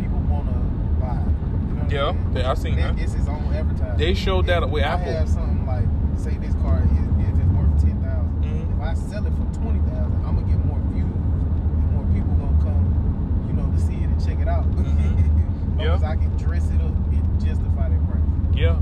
[0.00, 0.58] people want to
[1.00, 1.20] buy.
[1.68, 2.36] You know Yeah, I'm saying?
[2.36, 2.98] yeah, I seen that.
[2.98, 3.98] It's its own advertising.
[3.98, 5.12] They showed that If with Apple.
[5.12, 5.84] have something like,
[6.16, 8.32] say this car is if it's worth ten thousand.
[8.40, 8.76] Mhm.
[8.76, 12.32] If I sell it for twenty thousand, I'm gonna get more views and more people
[12.40, 14.00] gonna come, you know, to see
[14.46, 15.24] it and check it out.
[15.74, 15.76] Mhm.
[15.76, 16.08] Because Yeah.
[16.10, 18.22] I can dress it up and justify that price.
[18.54, 18.76] yeah.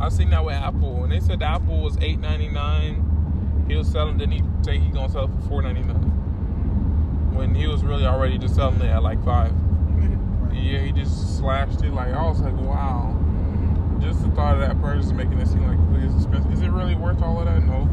[0.00, 3.04] I seen that with Apple, and they said the Apple was eight ninety nine.
[3.68, 6.10] He was selling, then he say he gonna sell it for four ninety nine.
[7.32, 9.52] When he was really already just selling it at like five.
[10.42, 10.54] Right.
[10.54, 11.92] Yeah, he just slashed it.
[11.94, 13.16] Like I was like, wow.
[14.00, 16.52] Just the thought of that purchase is making it seem like it's expensive.
[16.52, 17.62] Is it really worth all of that?
[17.64, 17.88] No.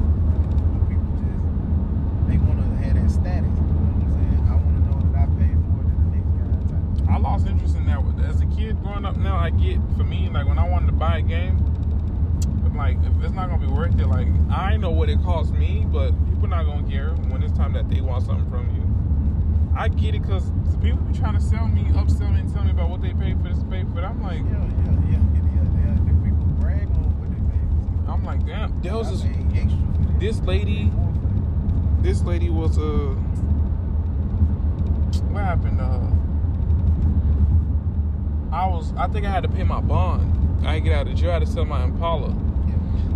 [0.90, 3.46] People just they want to have that status.
[3.46, 4.48] You know what I'm saying?
[4.50, 6.74] I want to know that I paid more than the next guy.
[6.74, 6.99] Type.
[7.10, 8.00] I lost interest in that.
[8.28, 10.92] As a kid growing up now, I get for me like when I wanted to
[10.94, 11.58] buy a game,
[12.66, 15.54] I'm like if it's not gonna be worth it, like I know what it cost
[15.54, 18.84] me, but people not gonna care when it's time that they want something from you.
[19.76, 20.44] I get it because
[20.82, 23.38] people be trying to sell me, upsell me, and tell me about what they paid
[23.42, 23.70] for this, for
[24.02, 24.06] that.
[24.06, 25.20] I'm like, Yeah, yeah, yeah,
[25.56, 25.96] yeah, yeah.
[26.06, 28.12] The people brag on what they pay for.
[28.12, 28.82] I'm like, damn.
[28.82, 30.20] There was this paid extra for that.
[30.20, 31.20] this lady, More for
[31.98, 32.04] that.
[32.04, 33.16] this lady was uh,
[35.32, 35.80] what happened?
[35.80, 36.00] Uh,
[38.52, 40.66] I was, I think I had to pay my bond.
[40.66, 41.30] I had to get out of jail.
[41.30, 42.36] I had to sell my Impala.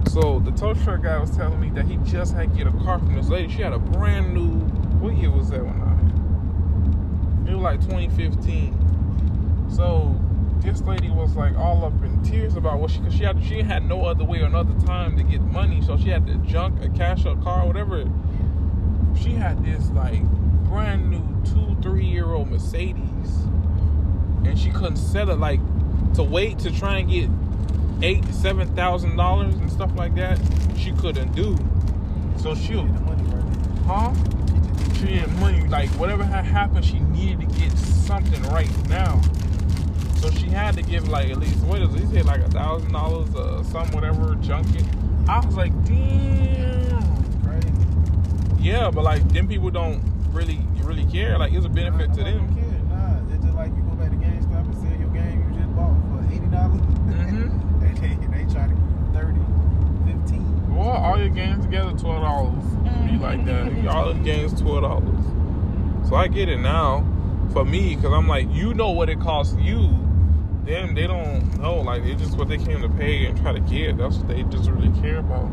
[0.09, 2.71] So the tow truck guy was telling me that he just had to get a
[2.83, 3.51] car from this lady.
[3.51, 4.59] She had a brand new.
[4.99, 7.49] What year was that when I?
[7.49, 9.69] It was like 2015.
[9.69, 10.19] So
[10.59, 13.61] this lady was like all up in tears about what she, cause she had she
[13.61, 16.81] had no other way or another time to get money, so she had to junk
[16.83, 18.05] a cash out car, whatever.
[19.19, 20.23] She had this like
[20.63, 23.47] brand new two, three year old Mercedes,
[24.45, 25.39] and she couldn't sell it.
[25.39, 25.60] Like
[26.15, 27.29] to wait to try and get
[28.01, 30.39] eight, seven thousand dollars and stuff like that,
[30.77, 31.58] she couldn't do.
[32.38, 33.23] So She she'll, the money
[33.86, 34.13] huh?
[34.95, 35.67] She needed money.
[35.67, 39.21] Like whatever had happened, she needed to get something right now.
[40.17, 42.01] So she had to give like at least what is it?
[42.01, 44.86] He said like a thousand dollars, uh, some whatever, junk it.
[45.27, 47.43] I was like, damn.
[47.43, 47.73] Crazy.
[48.60, 50.01] Yeah, but like them people don't
[50.32, 51.38] really really care.
[51.38, 52.56] Like it's a benefit to them.
[52.56, 52.65] Care.
[52.89, 55.75] Nah, it's just like you go back to GameStop and sell your game you just
[55.75, 56.81] bought for eighty dollars.
[56.81, 57.79] Mhm.
[57.81, 59.39] they, they they try to give you 30,
[60.23, 60.75] 15.
[60.75, 62.63] Well, all your games together, twelve dollars.
[63.09, 63.87] Be like that.
[63.87, 65.25] All the games, twelve dollars.
[66.09, 67.05] So I get it now.
[67.51, 69.87] For me, because I'm like, you know what it costs you.
[70.65, 71.75] Them, they don't know.
[71.81, 73.97] Like it's just what they came to pay and try to get.
[73.97, 75.51] That's what they just really care about.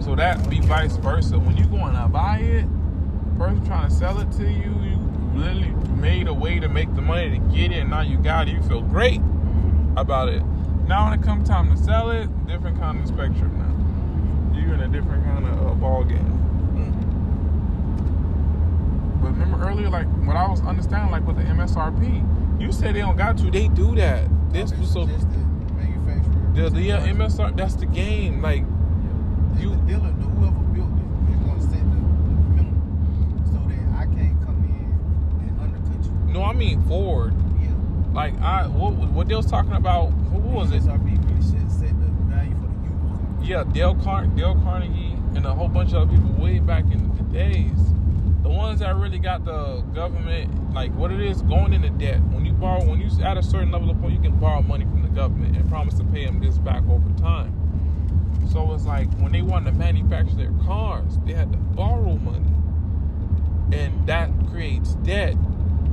[0.00, 1.38] So that be vice versa.
[1.38, 2.66] When you going to buy it,
[3.36, 4.98] person trying to sell it to you, you
[5.34, 8.48] literally made a way to make the money to get it, and now you got
[8.48, 8.52] it.
[8.52, 9.20] You feel great
[9.96, 10.42] about it.
[10.86, 14.58] Now when it comes time to sell it, different kind of spectrum now.
[14.58, 16.30] You're in a different kind of uh, ball game.
[19.22, 23.00] But remember earlier, like what I was understanding, like with the MSRP, you said they
[23.00, 23.50] don't got to.
[23.50, 24.28] They do that.
[24.52, 27.56] This was so the the, yeah, MSR.
[27.56, 28.40] That's the game.
[28.42, 28.60] Like
[29.58, 33.58] You, you- the dealer, the whoever built it, is gonna set the, the minimum so
[33.66, 36.32] that I can't come in and undercut you.
[36.32, 37.34] no, I mean Ford.
[37.60, 37.70] Yeah.
[38.12, 38.68] Like I
[39.24, 40.08] what what they was talking about.
[40.32, 40.82] Who was it?
[40.82, 43.48] SRP really should set the value for the used.
[43.48, 47.14] Yeah, Dale Car- Dale Carnegie and a whole bunch of other people way back in
[47.16, 47.78] the days.
[48.42, 52.20] The ones that really got the government, like what it is, going into debt.
[52.32, 54.84] When you borrow, when you at a certain level of point, you can borrow money
[54.84, 57.54] from the government and promise to pay them this back over time.
[58.52, 62.52] So it's like when they wanted to manufacture their cars, they had to borrow money,
[63.72, 65.34] and that creates debt.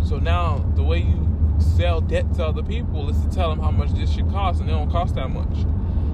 [0.04, 1.31] So now the way you
[1.62, 4.70] sell debt to other people is to tell them how much this should cost, and
[4.70, 5.66] it don't cost that much.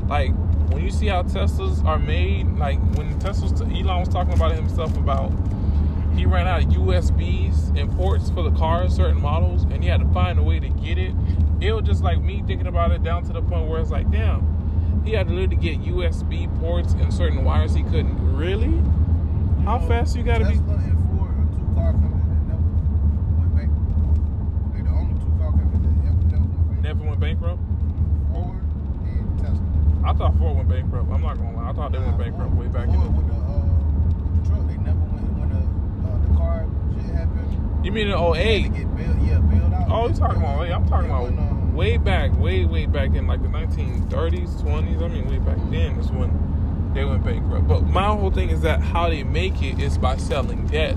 [0.07, 0.33] Like
[0.71, 4.55] when you see how Teslas are made, like when Teslas, Elon was talking about it
[4.55, 5.31] himself about
[6.15, 9.99] he ran out of USBs and ports for the cars, certain models, and he had
[9.99, 11.13] to find a way to get it.
[11.61, 14.09] It was just like me thinking about it down to the point where it's like,
[14.09, 18.35] damn, he had to literally get USB ports and certain wires he couldn't.
[18.35, 18.73] Really?
[19.63, 20.55] How fast you gotta be?
[20.55, 22.65] Tesla and Ford are two car companies that never
[23.37, 24.73] went bankrupt.
[24.73, 27.59] They're the only two car companies that ever never went bankrupt.
[27.59, 28.31] Never went bankrupt.
[28.31, 28.63] Ford
[29.03, 30.09] and Tesla.
[30.09, 31.11] I thought Ford went bankrupt.
[31.11, 31.69] I'm not gonna lie.
[31.69, 33.15] I thought they went bankrupt Ford- way back Ford in.
[33.17, 33.65] with the, uh,
[34.23, 35.61] with the truck, they never went when the,
[36.07, 37.85] uh, the car shit happened.
[37.85, 38.63] You mean in they had 08?
[38.63, 39.87] to get bailed, yeah, bailed out.
[39.91, 40.71] Oh, you talking about?
[40.71, 45.01] I'm talking about um, way back, way way back in like the 1930s, 20s.
[45.03, 46.31] I mean, way back then is when
[46.93, 47.67] they went bankrupt.
[47.67, 50.95] But my whole thing is that how they make it is by selling debt.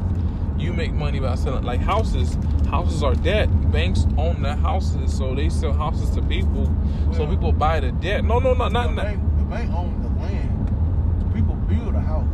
[0.57, 2.39] You make money by selling like houses.
[2.69, 3.49] Houses are debt.
[3.73, 6.73] Banks own the houses, so they sell houses to people.
[7.13, 8.25] so people buy the debt.
[8.25, 11.33] No, no, no, not the bank, the bank owned the land.
[11.35, 12.27] People build a house.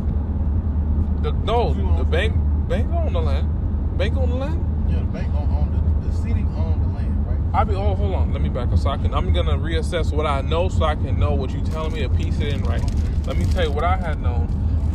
[1.21, 2.35] The, no, You know the bank
[2.67, 3.97] bank own the land.
[3.97, 4.89] Bank own the land.
[4.89, 7.59] Yeah, the bank owned, owned the, the city owned the land, right?
[7.59, 10.11] I be oh hold on, let me back up so I can I'm gonna reassess
[10.13, 12.63] what I know so I can know what you telling me to piece it in
[12.63, 12.83] right.
[13.27, 14.47] Let me tell you what I had known.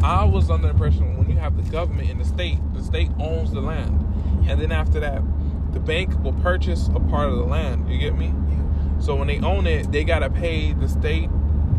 [0.02, 3.10] I was under the impression when you have the government in the state, the state
[3.20, 3.98] owns the land.
[4.48, 5.22] And then after that,
[5.72, 7.90] the bank will purchase a part of the land.
[7.90, 8.26] You get me?
[8.48, 9.00] Yeah.
[9.00, 11.28] So when they own it, they gotta pay the state,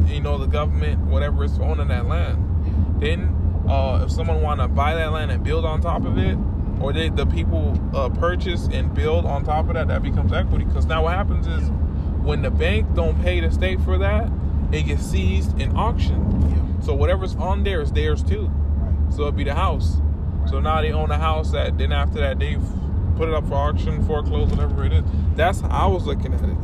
[0.07, 2.99] you know, the government, whatever is owning that land.
[2.99, 6.37] Then uh, if someone want to buy that land and build on top of it,
[6.81, 10.65] or they, the people uh, purchase and build on top of that, that becomes equity.
[10.65, 11.69] Because now what happens is
[12.23, 14.29] when the bank don't pay the state for that,
[14.71, 16.51] it gets seized and auctioned.
[16.51, 16.81] Yeah.
[16.81, 18.47] So whatever's on there is theirs too.
[18.47, 19.13] Right.
[19.13, 19.97] So it'd be the house.
[20.49, 22.57] So now they own a house that then after that they
[23.15, 25.03] put it up for auction, foreclose, whatever it is.
[25.35, 26.55] That's how I was looking at it.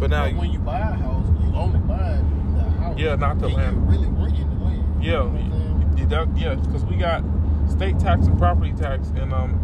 [0.00, 2.18] But now, But when you buy a house, you only buy
[2.56, 2.98] the house.
[2.98, 3.88] Yeah, not the And land.
[3.88, 5.04] Really renting the land.
[5.04, 5.38] You yeah, know
[5.96, 7.22] you- that- yeah, because we got
[7.68, 9.58] state tax and property tax in um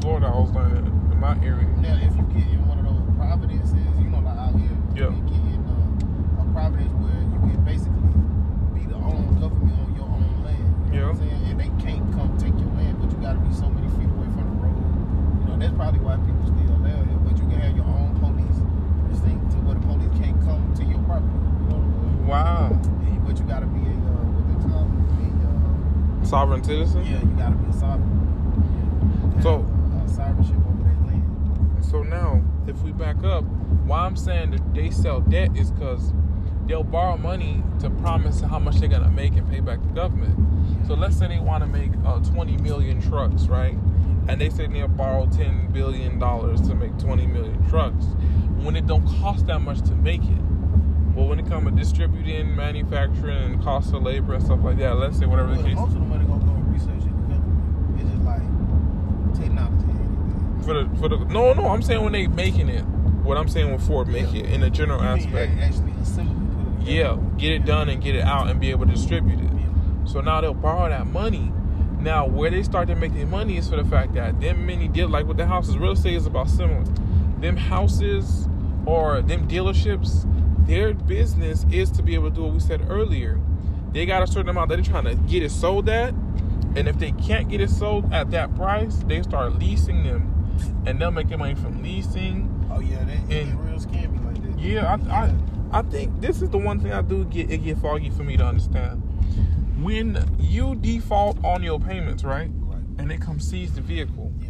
[0.00, 0.26] Florida.
[0.26, 1.66] I was learning in my area.
[1.80, 5.10] Now, if you get in one of those providences, you know, like out here, Yeah.
[5.14, 8.12] you get in uh, a providence where you can basically
[8.74, 10.66] be the own government on your own land.
[10.92, 11.30] You know what I'm Yeah.
[11.30, 11.50] saying?
[11.50, 14.10] And they can't come take your land, but you got to be so many feet
[14.10, 14.82] away from the road.
[15.40, 17.18] You know, that's probably why people still live here.
[17.24, 18.58] But you can have your own police
[19.10, 21.30] distinct to where the police can't come to your property.
[21.30, 22.26] You know what I'm saying?
[22.26, 22.70] Wow,
[23.06, 24.86] Yeah, But you got to be a, uh, what they call?
[24.86, 27.00] A, sovereign citizen.
[27.00, 28.10] uh, yeah, you got to be a sovereign.
[29.36, 29.42] Yeah.
[29.42, 31.84] So- Have, uh, sovereignship over that land.
[31.84, 33.44] So now, if we back up,
[33.86, 36.12] why I'm saying that they sell debt is because
[36.66, 40.38] they'll borrow money to promise how much they're gonna make and pay back the government.
[40.86, 43.76] So let's say they want to make uh, 20 million trucks, right?
[44.28, 48.04] And they say they'll borrow 10 billion dollars to make 20 million trucks,
[48.62, 50.38] when it don't cost that much to make it.
[51.14, 54.96] Well, when it comes to distributing, manufacturing, and cost of labor and stuff like that,
[54.96, 55.74] let's say whatever the case.
[55.74, 58.00] most of the money gonna go in research and development.
[58.00, 58.42] It's just like
[59.34, 59.86] technology.
[60.64, 62.82] For the for the no no, I'm saying when they making it.
[63.24, 64.40] What I'm saying when Ford make Yeah.
[64.40, 65.52] it in a general You aspect.
[65.60, 66.34] actually assemble
[66.82, 69.50] it, Yeah, get it done and get it out and be able to distribute it.
[70.04, 71.52] So now they'll borrow that money.
[72.02, 74.88] Now where they start to make their money is for the fact that them many
[74.88, 76.82] deal like with the houses, real estate is about similar.
[77.38, 78.48] Them houses
[78.86, 80.26] or them dealerships,
[80.66, 83.40] their business is to be able to do what we said earlier.
[83.92, 86.12] They got a certain amount that they're trying to get it sold at,
[86.74, 90.28] and if they can't get it sold at that price, they start leasing them,
[90.86, 94.42] and they'll make their money from leasing, Oh yeah, that get And- real scammy like
[94.42, 94.58] that.
[94.58, 95.34] yeah, I, I,
[95.78, 98.36] I think this is the one thing I do get it get foggy for me
[98.38, 99.02] to understand.
[99.82, 102.78] When you default on your payments, right, Right.
[102.98, 104.48] and they come seize the vehicle, Yeah.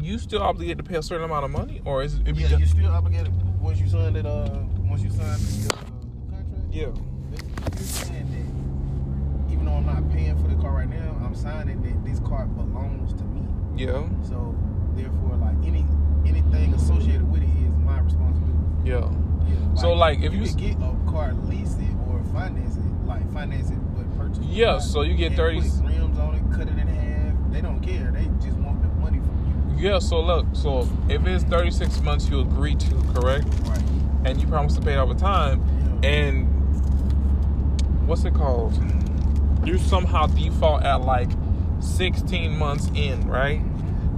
[0.00, 2.28] you still obligated to pay a certain amount of money, or is it?
[2.28, 4.26] it Yeah, you still obligated once you signed it.
[4.26, 4.48] Uh,
[4.88, 6.72] once you signed the uh, contract.
[6.72, 11.34] yeah, You're saying that even though I'm not paying for the car right now, I'm
[11.34, 13.42] signing that this car belongs to me.
[13.76, 14.54] yeah, So
[14.94, 15.84] therefore, like any
[16.26, 18.58] anything associated with it is my responsibility.
[18.84, 19.10] yeah.
[19.48, 19.74] Yeah.
[19.76, 23.70] So, like, if you s- get a car, lease it or finance it, like finance
[23.70, 23.78] it
[24.42, 27.52] Yeah, car so you get and 30 put rims on it, cut it in half.
[27.52, 28.10] They don't care.
[28.12, 29.88] They just want the money from you.
[29.90, 33.46] Yeah, so look, so if it's 36 months you agree to, correct?
[33.64, 33.82] Right.
[34.24, 35.62] And you promise to pay it over time,
[36.02, 36.08] Yeah.
[36.10, 36.46] and
[38.06, 38.74] what's it called?
[39.64, 41.30] You somehow default at like
[41.80, 43.60] 16 months in, right?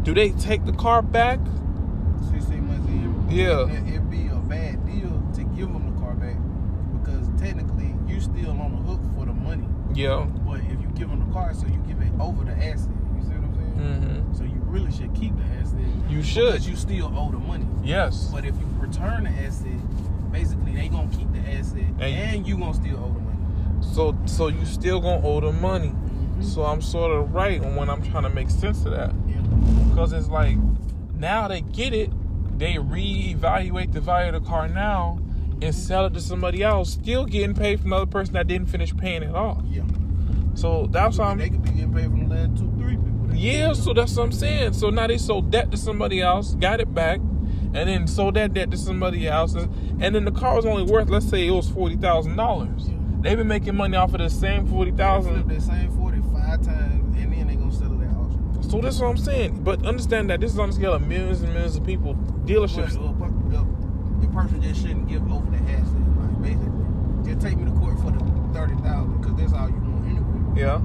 [0.04, 1.38] Do they take the car back?
[2.30, 3.26] 16 months in.
[3.30, 3.66] Yeah.
[3.66, 6.36] it- It'd be a bad deal to give them the car back
[7.02, 8.79] because technically you still on the hook for the money.
[10.00, 10.26] Yeah.
[10.46, 12.88] But if you give them the car, so you give it over the asset.
[13.16, 14.22] You see what I'm saying?
[14.24, 14.34] Mm-hmm.
[14.34, 15.78] So you really should keep the asset.
[16.08, 16.52] You should.
[16.52, 17.66] Because you still owe the money.
[17.82, 18.30] Yes.
[18.32, 22.56] But if you return the asset, basically they gonna keep the asset And- and, you
[22.56, 23.38] gonna still owe the money.
[23.82, 25.92] So so you still gonna owe the money.
[25.92, 26.44] Mhm.
[26.44, 29.12] So I'm sort of right when I'm trying to make sense of that.
[29.28, 29.36] Yeah.
[29.90, 30.56] Because it's like
[31.18, 32.10] now they get it,
[32.58, 35.18] they reevaluate the value of the car now
[35.62, 38.96] and sell it to somebody else, still getting paid from another person that didn't finish
[38.96, 39.62] paying it off.
[39.68, 39.82] Yeah.
[40.54, 43.34] So that's why I'm They could be getting paid from the last two, three people.
[43.34, 44.72] Yeah, so that's what I'm saying.
[44.74, 47.20] So now they sold that to somebody else, got it back,
[47.72, 51.08] and then sold that debt to somebody else, and then the car was only worth,
[51.08, 52.88] let's say, it was forty thousand dollars.
[52.88, 52.96] Yeah.
[53.20, 55.46] They've been making money off of the same forty thousand.
[55.48, 58.70] that same 45 times and then they gonna sell it at auction.
[58.70, 59.62] So that's what I'm saying.
[59.62, 62.96] But understand that this is on the scale of millions and millions of people, dealerships.
[63.18, 63.79] But the, the
[64.32, 65.94] person just shouldn't give over the asset.
[66.18, 66.72] Like basically,
[67.24, 68.18] just take me to court for the
[68.52, 70.60] thirty thousand because that's all you want anyway.
[70.60, 70.80] Yeah.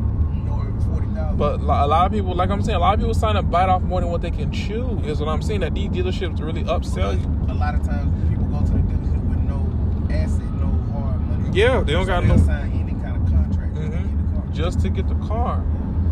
[0.52, 1.38] Or forty thousand.
[1.38, 3.70] But a lot of people, like I'm saying, a lot of people sign up bite
[3.70, 5.00] off more than what they can chew.
[5.06, 5.62] Is what I'm saying.
[5.62, 7.52] That these dealerships really upsell you.
[7.52, 11.50] a lot of times people go to the dealership with no asset, no hard money.
[11.58, 13.92] Yeah, they don't So got they'll no- sign any kind of contract to Mhm.
[13.92, 14.52] get the car.
[14.54, 15.64] just to get the car.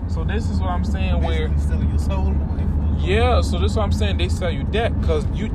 [0.08, 1.22] So this is what I'm saying.
[1.24, 2.64] Where Basically selling your soul away
[3.00, 4.18] Yeah, so this is what I'm saying.
[4.18, 5.50] They sell you debt because you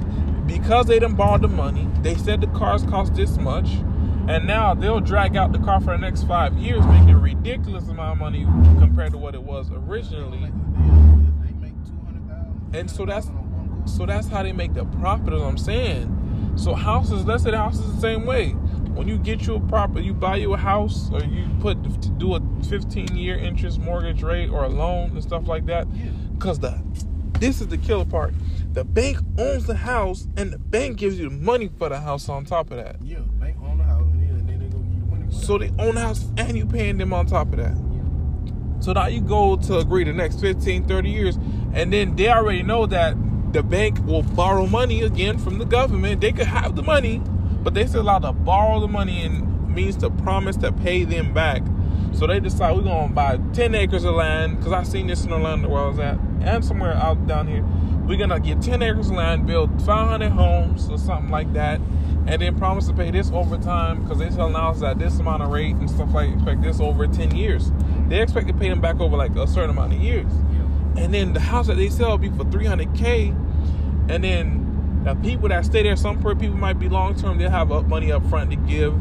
[0.48, 1.86] because they done borrowed the money.
[2.00, 3.68] They said the cars cost this much,
[4.28, 7.86] and now they'll drag out the car for the next five years, making a ridiculous
[7.88, 8.44] amount of money
[8.78, 10.50] compared to what it was originally.
[11.44, 12.70] They make two hundred thousand.
[12.74, 13.30] And so that's
[13.84, 15.34] so that's how they make the profit.
[15.34, 16.54] What I'm saying.
[16.56, 18.50] So houses, let's say the house is the same way.
[18.50, 22.34] When you get you a property, you buy you a house, or you put do
[22.34, 25.86] a 15 year interest mortgage rate or a loan and stuff like that.
[26.38, 26.82] Cause the
[27.38, 28.34] this is the killer part.
[28.78, 32.28] The bank owns the house, and the bank gives you the money for the house
[32.28, 32.94] on top of that.
[33.02, 35.26] Yeah, bank own the house and then, they gonna give you money.
[35.26, 37.74] For So they own the house, and you paying them on top of that.
[37.74, 38.52] Yeah.
[38.78, 41.40] So now you go to agree the next 15, 30 years,
[41.72, 43.16] and then they already know that
[43.52, 46.20] the bank will borrow money again from the government.
[46.20, 47.20] They could have the money,
[47.64, 51.34] but they still allowed to borrow the money and means to promise to pay them
[51.34, 51.62] back.
[52.12, 55.32] So they decide we're gonna buy 10 acres of land because I seen this in
[55.32, 57.64] Orlando where I was at and somewhere out down here.
[58.08, 61.78] We're gonna get 10 acres of land, build 500 homes or something like that,
[62.26, 65.42] and then promise to pay this over time because they're telling us that this amount
[65.42, 67.70] of rate and stuff like expect this over 10 years.
[68.08, 70.32] They expect to pay them back over like a certain amount of years.
[70.96, 73.36] And then the house that they sell will be for 300k,
[74.08, 77.36] and then the people that stay there, some poor people might be long term.
[77.36, 78.98] They'll have up money up front to give,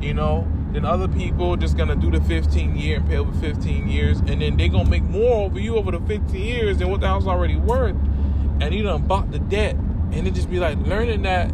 [0.00, 0.46] you know.
[0.70, 4.40] Then other people just gonna do the 15 year and pay over 15 years, and
[4.40, 7.26] then they gonna make more over you over the 15 years than what the house
[7.26, 7.96] already worth.
[8.60, 9.74] And you done bought the debt,
[10.12, 11.50] and it just be like learning that.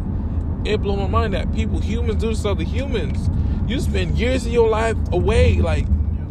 [0.65, 3.29] It blew my mind that people, humans, do this to other humans.
[3.67, 5.85] You spend years of your life away, like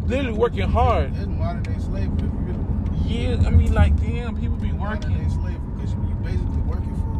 [0.07, 1.15] literally working hard.
[1.15, 2.15] It's modern day slavery.
[2.17, 5.29] If you really want to Yeah, I mean, like, damn, people be modern day working.
[5.29, 7.13] slavery because you basically working for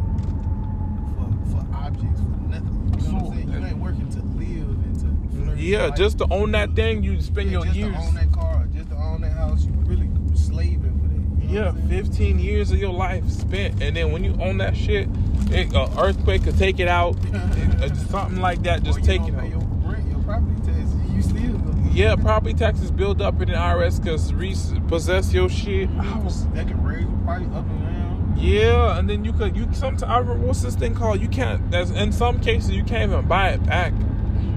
[1.14, 2.94] for for objects for nothing.
[2.98, 3.52] You know what I'm saying?
[3.62, 7.50] You ain't working to live and to Yeah, just to own that thing, you spend
[7.50, 7.94] Yeah, your years.
[7.94, 11.14] to own that car, just to own that house, you really slaving for that.
[11.14, 14.58] You know Yeah, what 15 years of your life spent, and then when you own
[14.58, 15.08] that shit,
[15.50, 19.34] it, uh, earthquake could take it out, it- uh, something like that, just take it
[19.34, 19.48] out.
[19.48, 21.60] Your rent, your property taxes, you still
[21.92, 25.88] Yeah, property taxes build up in the IRS because repossess your shit.
[25.90, 28.34] I was, that can raise your price up and down.
[28.36, 31.20] yeah, and then you could, you sometimes, I remember, what's this thing called?
[31.20, 33.92] You can't, that's, in some cases, you can't even buy it back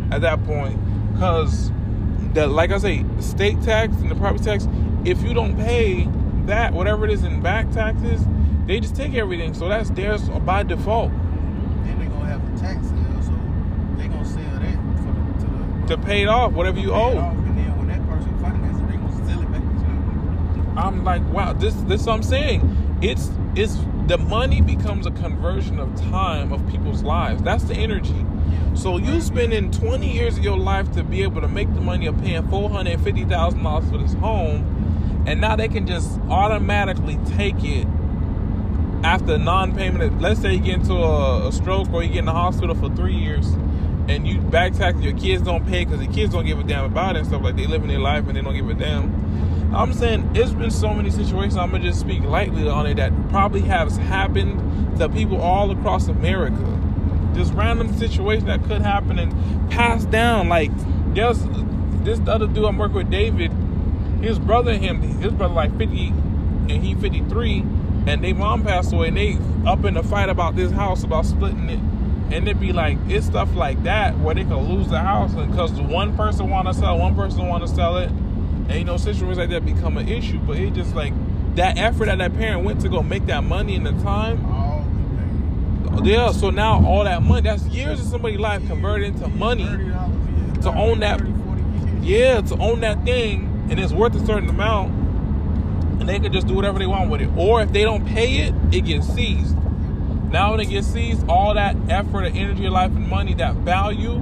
[0.10, 0.80] at that point
[1.14, 1.72] because,
[2.34, 4.68] the, like I say, state tax and the property tax,
[5.06, 6.08] if you don't pay
[6.48, 8.22] that, whatever it is in back taxes,
[8.66, 9.54] they just take everything.
[9.54, 11.12] So that's theirs by default.
[11.84, 13.34] Then they gonna have the tax sale, so
[13.98, 17.18] they gonna sell that for the, to the to pay it off whatever you owe.
[17.18, 19.62] off, And then when that person finances, they gonna sell it back
[20.76, 20.82] to.
[20.82, 22.98] I'm like, wow, this this what I'm saying.
[23.02, 23.78] It's it's
[24.08, 27.42] the money becomes a conversion of time of people's lives.
[27.44, 28.26] That's the energy.
[28.74, 32.06] So you spending 20 years of your life to be able to make the money
[32.06, 34.77] of paying four hundred and fifty thousand dollars for this home,
[35.28, 37.86] and now they can just automatically take it
[39.04, 40.22] after non-payment.
[40.22, 42.90] Let's say you get into a, a stroke or you get in the hospital for
[42.96, 43.46] three years,
[44.08, 46.86] and you back tax your kids don't pay because the kids don't give a damn
[46.86, 49.76] about it and stuff like they living their life and they don't give a damn.
[49.76, 51.58] I'm saying it's been so many situations.
[51.58, 56.08] I'm gonna just speak lightly on it that probably has happened to people all across
[56.08, 56.80] America.
[57.36, 60.48] Just random situation that could happen and pass down.
[60.48, 60.72] Like
[61.14, 61.44] there's
[62.06, 63.52] this other dude I'm working with, David.
[64.22, 66.08] His brother and him, his brother like 50
[66.70, 67.60] and he 53,
[68.08, 69.10] and they mom passed away.
[69.10, 71.80] And they up in a fight about this house about splitting it.
[72.34, 75.50] And it'd be like it's stuff like that where they could lose the house, and
[75.50, 78.98] because one person want to sell, one person want to sell it, and you know
[78.98, 80.40] situations like that become an issue.
[80.40, 81.14] But it just like
[81.56, 84.44] that effort that that parent went to go make that money in the time.
[86.04, 89.64] Yeah, so now all that money, that's years of somebody's life converted into money.
[89.64, 92.06] $30 a year, to own that- 30, 40 years.
[92.06, 94.92] Yeah, to own that thing and it's worth a certain amount,
[96.00, 97.30] and they can just do whatever they want with it.
[97.36, 99.56] Or if they don't pay it, it gets seized.
[100.32, 104.22] Now when it gets seized, all that effort, and energy, life, and money, that value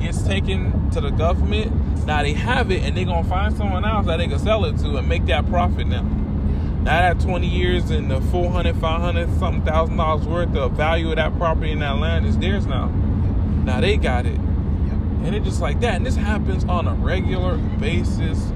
[0.00, 2.06] gets taken to the government.
[2.06, 4.78] Now they have it, and they're gonna find someone else that they can sell it
[4.78, 6.02] to and make that profit now.
[6.02, 11.16] Now that 20 years and the 400, 500, something thousand dollars worth of value of
[11.16, 12.86] that property and that land is theirs now.
[12.86, 14.36] Now they got it.
[14.36, 15.94] And it just like that.
[15.94, 18.50] And this happens on a regular basis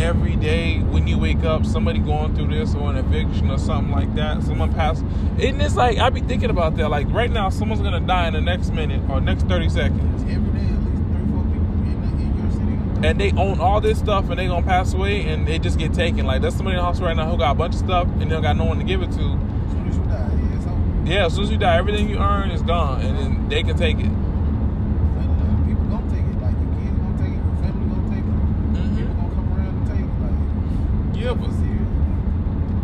[0.00, 3.92] every day when you wake up, somebody going through this or an eviction or something
[3.92, 4.42] like that.
[4.42, 5.02] Someone passed.
[5.38, 6.88] And it's like, I be thinking about that.
[6.88, 10.22] Like right now, someone's going to die in the next minute or next 30 seconds.
[10.22, 13.06] Every day, at least three, four people in, the, in your city.
[13.06, 15.78] And they own all this stuff and they going to pass away and they just
[15.78, 16.26] get taken.
[16.26, 18.22] Like there's somebody in the hospital right now who got a bunch of stuff and
[18.22, 19.12] they don't got no one to give it to.
[19.12, 21.02] As soon as you die, yeah, it's over.
[21.04, 23.76] Yeah, as soon as you die, everything you earn is gone and then they can
[23.76, 24.08] take it.
[24.08, 26.40] But, uh, people gonna take it.
[26.40, 28.96] Like your kids gonna take it, your family gonna take it.
[28.96, 30.00] People gonna come around and take
[31.16, 31.19] it.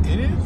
[0.08, 0.44] It is.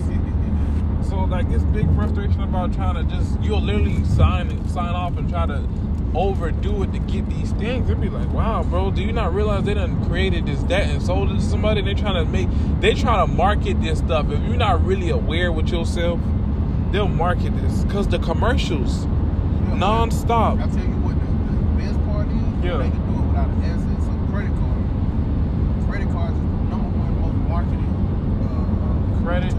[1.08, 5.16] So like this big frustration about trying to just you'll literally sign and sign off
[5.18, 5.68] and try to
[6.14, 7.88] overdo it to get these things.
[7.90, 11.02] It'd be like, wow, bro, do you not realize they done created this debt and
[11.02, 11.82] sold it to somebody?
[11.82, 12.48] They're trying to make
[12.80, 14.30] they trying to market this stuff.
[14.30, 16.20] If you're not really aware with yourself,
[16.92, 17.84] they'll market this.
[17.92, 20.58] Cause the commercials Yeah, non-stop.
[20.58, 22.78] I tell you what, the, the best part is Yeah.
[22.78, 23.98] they can do it without an asset.
[24.02, 24.82] So credit card,
[25.90, 27.78] credit cards is the number one most marketed.
[28.46, 29.54] Uh, Credit,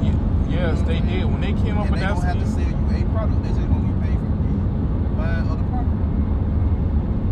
[0.49, 1.07] yes, they mm-hmm.
[1.07, 1.23] did.
[1.31, 3.41] When they came up and with they that don't have to sell you a product.
[3.41, 6.03] They just get paid for uh, buying other property.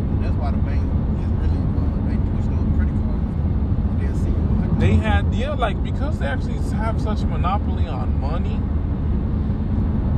[0.08, 3.28] And that's why the bank is really uh, they push those credit cards.
[4.00, 4.80] They'll see you.
[4.80, 8.56] they had yeah like because they actually have such a monopoly on money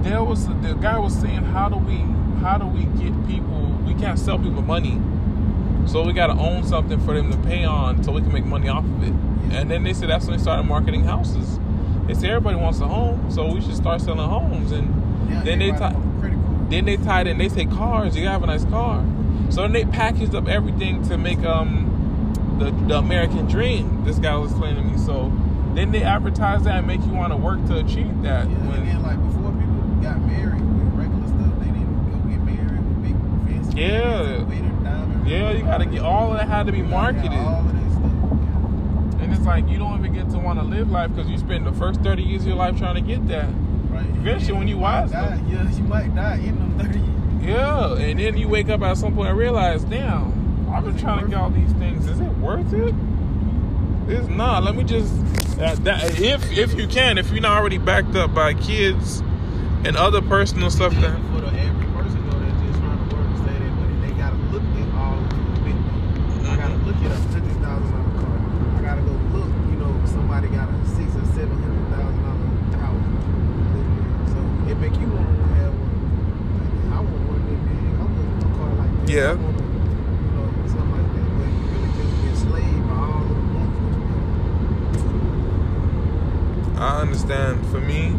[0.07, 2.05] there was the guy was saying how do we
[2.45, 5.01] how do we get people we can't sell people money
[5.87, 8.45] so we got to own something for them to pay on so we can make
[8.45, 9.13] money off of it
[9.57, 11.57] and then they said that's when they started marketing houses
[12.07, 14.71] they said everybody wants a home so we should start selling homes.
[14.71, 14.87] And
[15.29, 16.69] Yeah, then they everybody ti- want a credit card.
[16.71, 19.03] then they tied in they say cars you gotta have a nice car.
[19.49, 21.87] So then they packaged up everything to make um
[22.59, 24.97] the, the american dream this guy was explaining to me.
[24.97, 25.31] So
[25.73, 28.79] then they advertise that and make you want to work to achieve that Yeah, when-
[28.79, 32.81] and then like before people got married with regular stuff, they didn't go get married
[32.87, 33.15] with big
[33.47, 34.19] fancy Yeah.
[34.19, 36.83] rings and wedding diamond yeah you gotta get all of that had to be You
[36.85, 39.21] gotta have marketed All of that stuff.
[39.21, 41.65] and it's like you don't even get to want to live life because you spend
[41.65, 43.49] the first 30 years of your life trying to get that.
[43.89, 44.05] Right.
[44.05, 47.43] Eventually, when you might wise, yeah, you might die in them thirty years.
[47.43, 51.25] yeah and then you wake up at some point and realize damn i've been trying
[51.25, 52.07] to get all these things.
[52.07, 52.93] Is it worth it?
[54.07, 55.11] It's not let me just
[55.57, 59.19] that, that if if you can if you're not already backed up by kids
[59.83, 63.25] and other personal stuff that For the average person though, that's just trying to work
[63.25, 66.47] and save their money, they gotta look at all of the big things.
[66.47, 68.37] I gotta look at a hundred thousand dollar car.
[68.77, 72.47] I gotta go look, you know, somebody got a six or seven hundred thousand dollar
[72.79, 73.09] house.
[74.31, 74.37] So
[74.69, 75.91] it make you want to have one.
[76.57, 77.81] Like, I want one that big.
[77.81, 78.97] I want a car like that.
[78.97, 78.97] Yeah.
[78.97, 79.00] I want a, you know, something like that.
[79.00, 79.39] But you really just be enslaved by all of the wants that you have.
[86.81, 88.15] I understand for me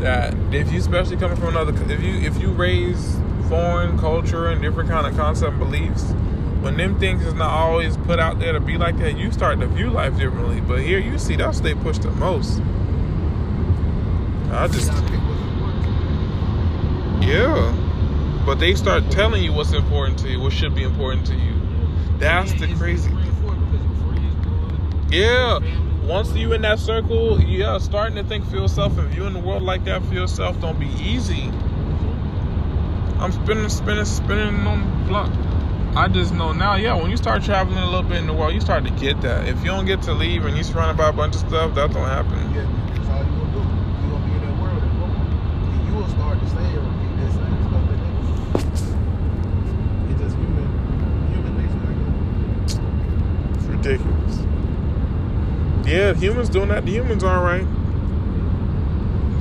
[0.00, 3.18] that if you especially coming from another if you if you raise
[3.48, 6.12] foreign culture and different kind of concept and beliefs
[6.60, 9.60] when them things is not always put out there to be like that you start
[9.60, 12.62] to view life differently but here you see that's they push the most
[14.50, 17.24] I just gotta pick what's important.
[17.24, 17.87] yeah
[18.48, 21.52] but they start telling you what's important to you what should be important to you
[22.18, 25.14] that's Yeah, the crazy it's reinforced because your friends do it.
[25.14, 26.06] Yeah.
[26.06, 29.62] Once you in that circle, yeah, starting to think for yourself and viewing the world
[29.62, 31.50] like that for yourself don't be easy.
[33.20, 35.30] I'm spinning, spinning, spinning on the block.
[35.94, 38.54] I just know now, yeah, when you start traveling a little bit in the world,
[38.54, 39.46] you start to get that.
[39.46, 41.92] If you don't get to leave and you're surrounded by a bunch of stuff, that
[41.92, 42.38] don't happen.
[42.54, 43.58] Yeah, that's all you gonna do.
[43.60, 44.82] You gonna be in that world.
[44.82, 48.37] And you will start to say and repeat that same stuff that they do.
[48.54, 50.68] It's just human,
[51.32, 52.74] human nature.
[53.54, 54.38] It's ridiculous.
[55.86, 56.84] Yeah, humans doing that.
[56.84, 57.66] The humans are right.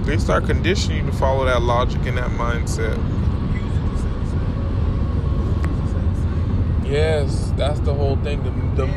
[0.05, 2.97] They start conditioning you to follow that logic and that mindset.
[3.51, 4.53] Music is the same.
[5.76, 6.86] Music is the same.
[6.86, 8.41] Yes, that's the whole thing.
[8.43, 8.91] The the,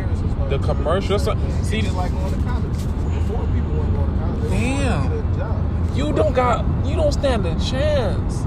[0.50, 1.24] the to- commercials.
[1.68, 2.72] See, like going to college.
[2.72, 5.02] Before people weren't going to college, Damn.
[5.02, 5.96] were going to get a job.
[5.96, 8.44] you don't got you don't stand a chance.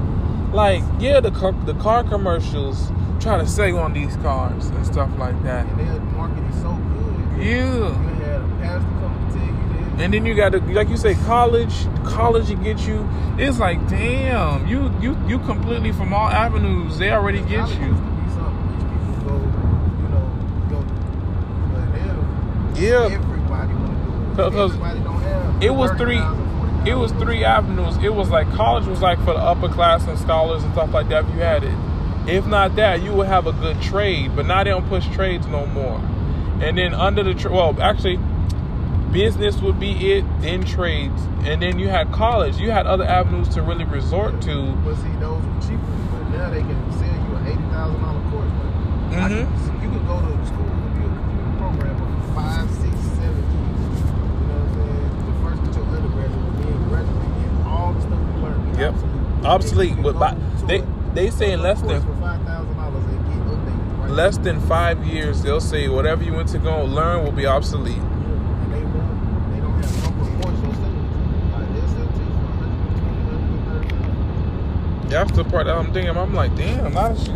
[0.53, 5.09] Like yeah, the car, the car commercials try to sell on these cars and stuff
[5.17, 5.65] like that.
[5.65, 7.43] And their marketing is so good.
[7.43, 7.65] Yeah.
[7.65, 7.83] You
[8.23, 10.01] had a pastor come to tell you that.
[10.03, 11.73] And then you got to, like you say, college.
[12.05, 13.07] College to get you.
[13.37, 16.97] It's like, damn, you you you completely from all avenues.
[16.99, 17.55] They already get you.
[17.63, 19.35] used to be something rich people go,
[20.03, 20.25] you know,
[20.69, 20.79] go.
[21.73, 24.51] But now, Yeah, everybody want to do it.
[24.51, 25.63] Because Everybody don't have.
[25.63, 26.21] it was three.
[26.83, 26.87] 30,000, 40,000.
[26.87, 27.97] It was three avenues.
[28.03, 31.09] It was like college was like for the upper class and scholars and stuff like
[31.09, 31.25] that.
[31.25, 31.73] If you had it,
[32.27, 34.35] if not that, you would have a good trade.
[34.35, 35.97] But now they don't push trades no more.
[36.61, 38.17] And then under the tra- well, actually,
[39.11, 40.25] business would be it.
[40.41, 42.57] Then trades, and then you had college.
[42.57, 44.71] You had other avenues to really resort to.
[44.85, 45.83] But see, those were cheaper.
[46.11, 48.51] But now they can sell you an eighty thousand dollar course.
[49.11, 49.27] Mhm.
[49.29, 53.43] can- you can go to school and be a computer programmer for five, six, seven
[53.43, 53.99] years.
[54.01, 55.09] You know what I'm saying?
[55.27, 59.45] The first with your undergraduate, then graduate, and all the stuff you learned be Yep.
[59.45, 60.01] obsolete.
[60.01, 60.35] But by-
[60.67, 64.09] they they say in go to a less than- five thousand dollars and get updated.
[64.15, 67.97] Less than five years, they'll say whatever you went to go learn will be obsolete.
[67.97, 69.53] And they won't.
[69.53, 71.53] They don't have no promotional sales.
[71.53, 75.09] Like they'll sell to you for 120, 130.
[75.09, 76.15] That's the part that I'm thinking.
[76.17, 77.35] I'm like, damn, a lot of shit.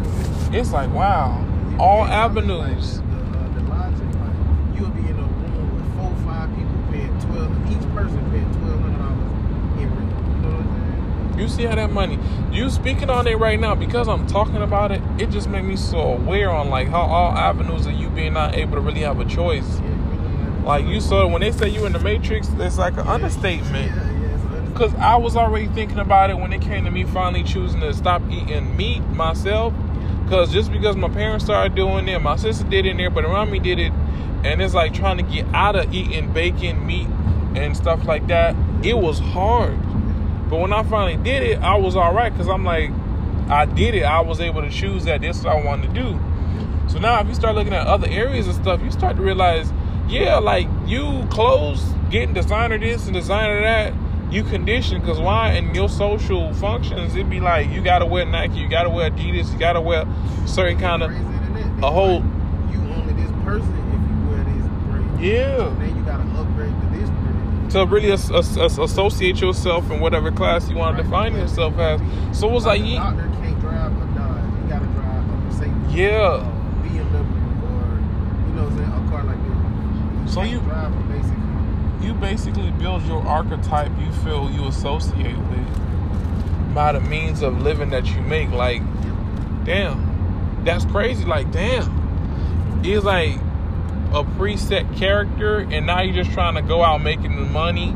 [0.54, 1.44] It's like, wow,
[1.80, 3.00] all avenues.
[3.00, 6.78] Like, the, uh, the logic, like you'll be in a room with four, five people
[6.92, 9.32] paying twelve, each person paying twelve hundred dollars
[9.82, 10.12] in rent.
[10.12, 11.37] You know what I'm saying?
[11.48, 12.20] You see how that money?
[12.52, 15.02] You speaking on it right now because I'm talking about it.
[15.18, 18.58] It just made me so aware on like how all avenues of you being not
[18.58, 19.80] able to really have a choice.
[20.66, 23.96] Like you saw when they say you in the matrix, it's like an understatement.
[23.96, 24.76] Yeah, yeah, it's an understatement.
[24.76, 27.94] Cause I was already thinking about it when it came to me finally choosing to
[27.94, 29.74] stop eating meat myself.
[30.28, 33.24] Cause just because my parents started doing it, my sister did it in there, but
[33.24, 33.94] around me did it,
[34.44, 37.08] and it's like trying to get out of eating bacon, meat,
[37.56, 38.54] and stuff like that.
[38.84, 39.80] It was hard.
[40.50, 42.92] But when I finally did it, I was all right because I'm like,
[43.50, 44.04] I did it.
[44.04, 46.20] I was able to choose that this is what I wanted to do.
[46.88, 49.72] So now, if you start looking at other areas and stuff, you start to realize,
[50.08, 53.94] yeah, like you clothes, getting designer this and designer that,
[54.32, 58.60] you condition because why in your social functions it'd be like you gotta wear Nike,
[58.60, 60.06] you gotta wear Adidas, you gotta wear
[60.46, 61.66] certain kind of Crazy than that.
[61.76, 65.22] It's a whole- like, you only this person if you wear this brand.
[65.22, 67.57] yeah Then you gotta upgrade to this brand.
[67.72, 71.78] To really as, as, as associate yourself in whatever class you want to define yourself
[71.78, 72.00] as.
[72.38, 74.64] So it was like, a yeah, doctor can't drive a Dodge.
[74.64, 75.94] You gotta drive a Mercedes.
[75.94, 76.12] Yeah.
[76.12, 76.44] uh,
[76.84, 77.04] BMW
[77.64, 78.00] or
[78.48, 80.34] you know what I'm saying, a car like this.
[80.34, 81.38] So you- drive a basic
[82.02, 87.90] you basically build your archetype you feel you associate with by the means of living
[87.90, 88.52] that you make.
[88.52, 88.82] Like,
[89.66, 91.26] damn, that's crazy.
[91.26, 93.40] Like, damn, it's like
[94.14, 97.96] a preset character, and now you're just trying to go out making the money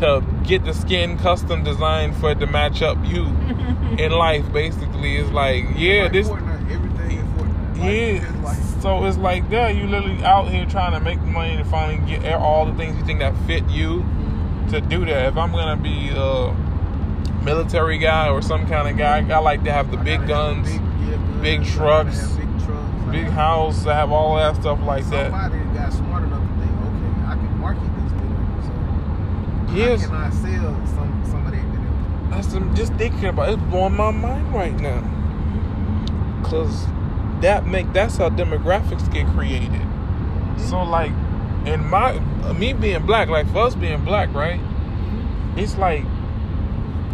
[0.00, 3.24] to get the skin custom designed for it to match up you
[3.98, 4.50] in life.
[4.52, 6.28] Basically, it's like, yeah, Like this.
[6.28, 7.78] Fortnite, everything in Fortnite.
[7.78, 8.28] Like, Yeah.
[8.30, 9.74] it's like, So it's like that.
[9.74, 13.04] You literally out here trying to make money to finally get all the things you
[13.06, 14.04] think that fit you
[14.70, 15.26] to do that.
[15.28, 16.54] If I'm gonna be a
[17.42, 20.28] military guy or some kind of guy, I like to have the I big gotta
[20.28, 22.45] guns, big, yeah, big trucks, have
[23.10, 23.12] big trucks.
[23.12, 25.30] I big gotta- house, I have all that stuff like that.
[25.30, 28.18] Somebody got smart enough to think, okay, I can market this to.
[28.66, 30.02] So Yes.
[30.02, 32.30] how can I sell some some of that to?
[32.30, 33.48] That's I'm just thinking about.
[33.50, 35.02] It's blowing my mind right now.
[36.44, 36.86] Cause
[37.40, 39.70] that make that's how demographics get created.
[39.70, 40.58] Mm-hmm.
[40.68, 41.10] So like,
[41.66, 42.18] in my
[42.54, 44.60] me being black, like for us being black, right?
[44.60, 45.58] Mm-hmm.
[45.58, 46.04] It's like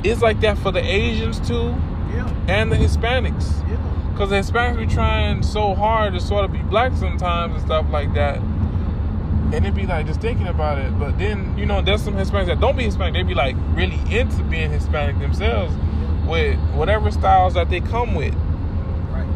[0.04, 1.74] it's like that for the Asians too
[2.12, 3.66] Yeah, and the Hispanics.
[3.68, 3.71] yeah.
[4.16, 7.86] Cause the Hispanics be trying so hard to sort of be black sometimes and stuff
[7.90, 8.36] like that.
[8.38, 10.96] And it'd be like just thinking about it.
[10.98, 13.14] But then, you know, there's some Hispanics that don't be Hispanic.
[13.14, 15.74] They be like really into being Hispanic themselves
[16.26, 18.34] with whatever styles that they come with.
[19.10, 19.26] Right.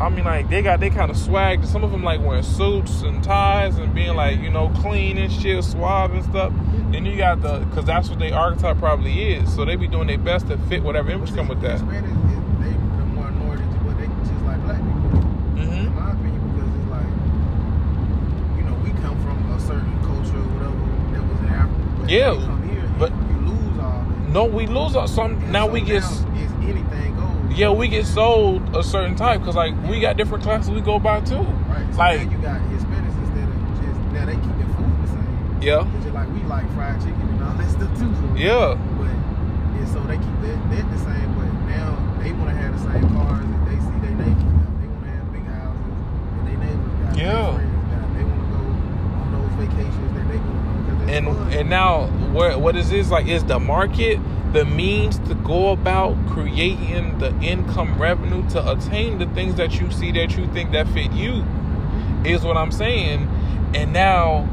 [0.00, 1.64] I mean, like they got they kind of swag.
[1.64, 5.32] Some of them like wearing suits and ties and being like you know clean and
[5.32, 6.52] shit, suave and stuff.
[6.90, 9.54] Then you got the because that's what their archetype probably is.
[9.54, 11.78] So they be doing their best to fit whatever image come with that.
[11.80, 15.20] Hispanics, is- they the more minority, but they just like black people.
[15.20, 17.10] hmm In my opinion, because it's like,
[18.58, 20.78] you know, we come from a certain culture or whatever
[21.14, 21.96] that was in Africa.
[22.00, 22.34] But Yeah,
[22.66, 24.04] here, but- you lose all.
[24.32, 25.50] No, we lose our some.
[25.50, 27.58] Now we get now it's anything goes.
[27.58, 30.98] yeah we get sold a certain type because like we got different classes we go
[30.98, 31.36] by too.
[31.38, 31.86] Right.
[31.92, 35.58] So Like you got Hispanics instead of just now they keep their food the same.
[35.62, 38.10] yeah It's just like we like fried chicken and all that stuff too.
[38.14, 41.90] So, yeah But and so they keep that, that the same, but now
[42.22, 44.54] they want to have the same cars that they see their neighbors.
[44.82, 45.94] They want to have big houses
[46.38, 47.12] and their neighbors got.
[47.14, 47.38] Yeah.
[47.38, 48.06] Their friends got.
[48.18, 48.62] They want to go
[49.14, 52.90] on those vacations that they go on because it's and and now what what is
[52.90, 53.10] this?
[53.10, 54.18] Like is the market
[54.52, 59.90] the means to go about creating the income revenue to attain the things that you
[59.90, 61.44] see that you think that fit you
[62.24, 63.28] is what I'm saying.
[63.74, 64.48] And now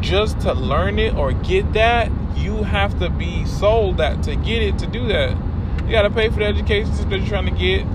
[0.00, 4.62] just to learn it or get that you have to be sold that to get
[4.62, 5.36] it to do that.
[5.84, 7.86] You got to pay for the education that you're trying to get.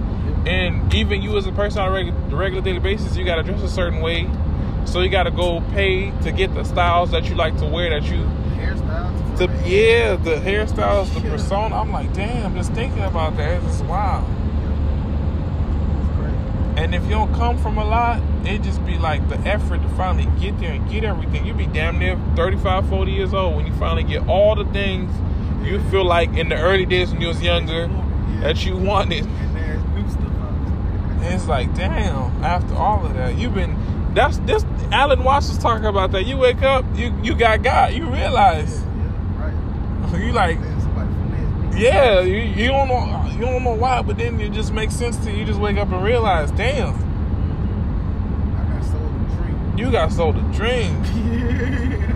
[0.48, 3.44] And even you as a person on a regular, regular daily basis you got to
[3.44, 4.28] dress a certain way
[4.90, 7.90] so you got to go pay to get the styles that you like to wear
[7.90, 8.24] that you
[8.58, 9.68] hairstyles.
[9.68, 14.26] yeah the hairstyles the persona i'm like damn just thinking about that it's just wow
[16.00, 16.82] It's crazy.
[16.84, 19.90] and if you don't come from a lot it just be like the effort to
[19.90, 23.68] finally get there and get everything You'd be damn near 35 40 years old when
[23.68, 25.12] you finally get all the things
[25.64, 27.88] you feel like in the early days when you was younger
[28.42, 29.84] that you wanted And there's
[30.18, 30.26] new.
[31.22, 33.76] And it's like, damn, after all of that, you've been
[34.14, 36.26] that's this Alan Watts was talking about that.
[36.26, 40.22] You wake up, you you got God, you realize Yeah, right.
[40.26, 41.80] you like There's somebody from there.
[41.80, 45.16] yeah, you, you don't know you don't know why, but then it just makes sense
[45.18, 45.38] to you.
[45.40, 46.94] You just wake up and realize, damn,
[48.56, 49.78] I got sold a dream.
[49.78, 51.04] you got sold a dream.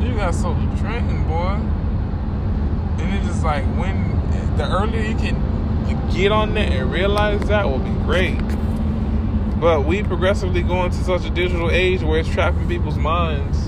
[0.00, 0.14] You.
[0.16, 1.58] Got sold a dream, boy.
[3.02, 3.96] And it's just like when
[4.56, 5.34] the earlier you can
[6.14, 8.38] get on there and realize that will be great.
[9.60, 13.66] But we progressively go into such a digital age where it's trapping people's minds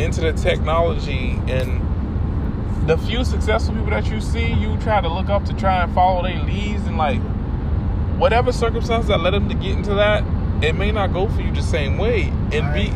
[0.00, 1.84] into the technology and
[2.88, 5.92] the few successful people that you see, you try to look up to try and
[5.94, 7.20] follow their leads and like
[8.18, 10.24] whatever circumstance that led them to get into that,
[10.62, 12.32] it may not go for you the same way.
[12.52, 12.92] And be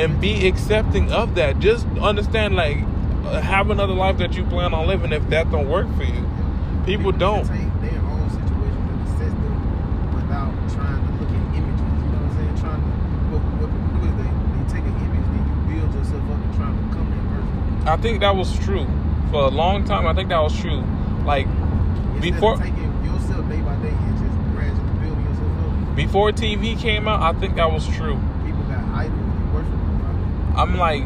[0.00, 1.58] and be accepting of that.
[1.60, 2.78] Just understand like
[3.24, 6.28] uh, have another life that you plan on living if that don't work for you.
[6.84, 7.46] People don't.
[7.46, 11.80] take their own situation and assess them without trying to look at images.
[11.80, 12.56] You know what I'm saying?
[12.58, 12.90] Trying to
[13.30, 16.38] what, what people do is they, they take an image, then you build yourself up
[16.42, 17.73] and try to become that person.
[17.86, 18.86] I think that was true
[19.30, 20.06] for a long time.
[20.06, 20.82] I think that was true.
[21.24, 21.46] Like
[22.16, 25.96] Instead Before- taking yourself day by day and just gradually building yourself up.
[25.96, 28.18] before TV came out, I think that was true.
[28.46, 30.54] People got idols and worship them.
[30.56, 31.02] I'm like,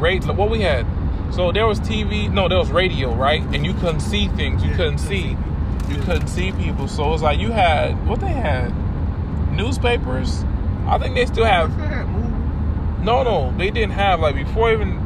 [0.00, 0.86] rate what we had,
[1.30, 3.42] So there was TV, no, there was radio, right?
[3.54, 4.62] And you couldn't see things.
[4.62, 5.36] You Yeah, couldn't see.
[5.88, 6.88] You couldn't see people.
[6.88, 8.72] So it's like you had what they had,
[9.52, 10.44] newspapers.
[10.86, 11.70] I think they still have.
[11.76, 13.04] What's that movie?
[13.04, 14.98] No, no, they didn't have like before even.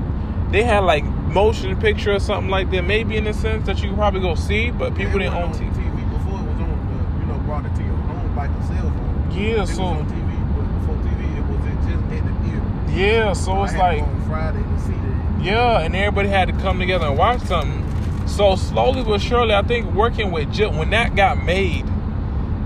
[0.53, 2.83] They had like motion picture or something like that.
[2.83, 5.53] Maybe in a sense that you could probably go see, but people Yeah, didn't own
[5.53, 5.71] TV.
[5.71, 8.63] TV before it was on the, you know, brought it to your home like a
[8.67, 9.31] cell phone.
[9.33, 12.99] Yeah, it so- on TV, but before TV, it was just at the theater.
[12.99, 14.03] Yeah, so it's I had like.
[14.03, 15.45] on Friday to see that.
[15.45, 17.83] Yeah, and everybody had to come together and watch something.
[18.27, 21.85] So slowly but surely, I think working with Jill, when that got made,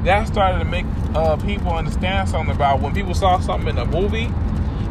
[0.04, 3.84] that started to make uh, people understand something about when people saw something in a
[3.84, 4.30] movie,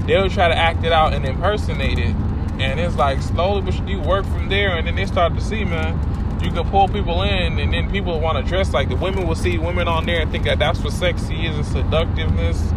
[0.05, 2.15] they would try to act it out and impersonate it.
[2.59, 5.63] And it's like slowly but you work from there, and then they start to see,
[5.63, 5.97] man,
[6.43, 9.35] you can pull people in, and then people want to dress like the women will
[9.35, 12.71] see women on there and think that that's what sexy is and seductiveness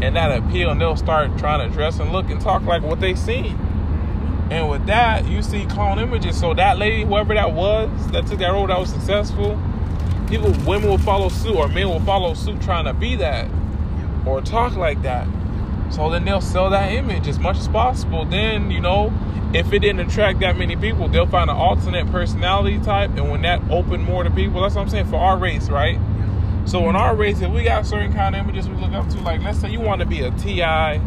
[0.00, 3.00] and that appeal, and they'll start trying to dress and look and talk like what
[3.00, 3.58] they seen.
[4.50, 6.38] And with that, you see clone images.
[6.38, 9.60] So that lady, whoever that was, that took that road that was successful,
[10.28, 13.50] people, women will follow suit, or men will follow suit trying to be that
[14.24, 15.26] or talk like that.
[15.90, 18.24] So then they'll sell that image as much as possible.
[18.24, 19.12] Then, you know,
[19.54, 23.10] if it didn't attract that many people, they'll find an alternate personality type.
[23.10, 25.98] And when that opened more to people, that's what I'm saying for our race, right?
[26.68, 29.20] So in our race, if we got certain kind of images we look up to,
[29.20, 31.00] like let's say you want to be a Ti,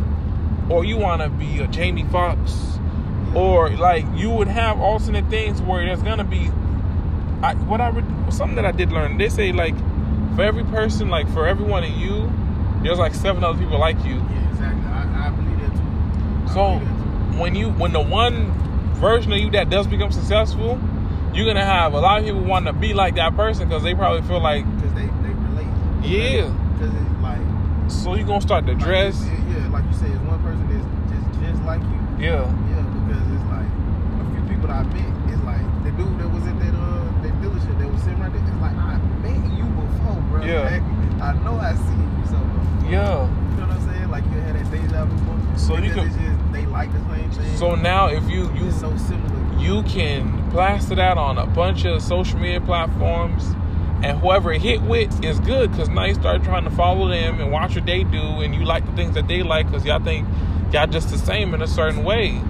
[0.71, 2.79] or you want to be a Jamie Foxx,
[3.36, 6.49] or like you would have alternate things where there's gonna be,
[7.43, 7.91] I what I
[8.32, 9.19] something that I did learn.
[9.19, 9.77] They say like
[10.36, 12.32] for every person, like for every one of you,
[12.82, 14.15] there's like seven other people like you.
[14.15, 14.86] Yeah, exactly.
[14.89, 16.40] I, I believe that too.
[16.40, 17.39] I So believe that too.
[17.39, 18.51] when you when the one
[18.99, 20.79] version of you that does become successful,
[21.33, 23.95] you're gonna have a lot of people want to be like that person because they
[23.95, 25.67] probably feel like Because they, they relate.
[26.03, 26.49] Yeah.
[26.77, 27.41] Because it's like,
[27.89, 29.23] so you're gonna start to like, dress.
[29.25, 31.99] yeah, yeah, like you said, it's one person that's just just like you.
[32.19, 32.45] Yeah.
[32.69, 35.33] Yeah, because it's like a few people that I met.
[35.33, 38.31] It's like the dude that was at that uh that dealership that was sitting right
[38.31, 38.43] there.
[38.43, 40.43] It's like I met you before, bro.
[40.45, 40.67] Yeah.
[40.67, 40.85] Like,
[41.23, 42.91] I know I seen you somewhere.
[42.91, 43.25] Yeah.
[43.25, 44.09] You know what I'm saying?
[44.11, 45.57] Like you had that deja vu.
[45.57, 46.11] So you could-
[46.62, 47.57] they like the same thing.
[47.57, 49.59] So now if you you so similar.
[49.59, 53.43] you can plaster that on a bunch of social media platforms
[54.03, 57.39] and whoever it hit with is good because now you start trying to follow them
[57.39, 60.03] and watch what they do and you like the things that they like because y'all
[60.03, 60.28] think
[60.72, 62.41] y'all just the same in a certain way.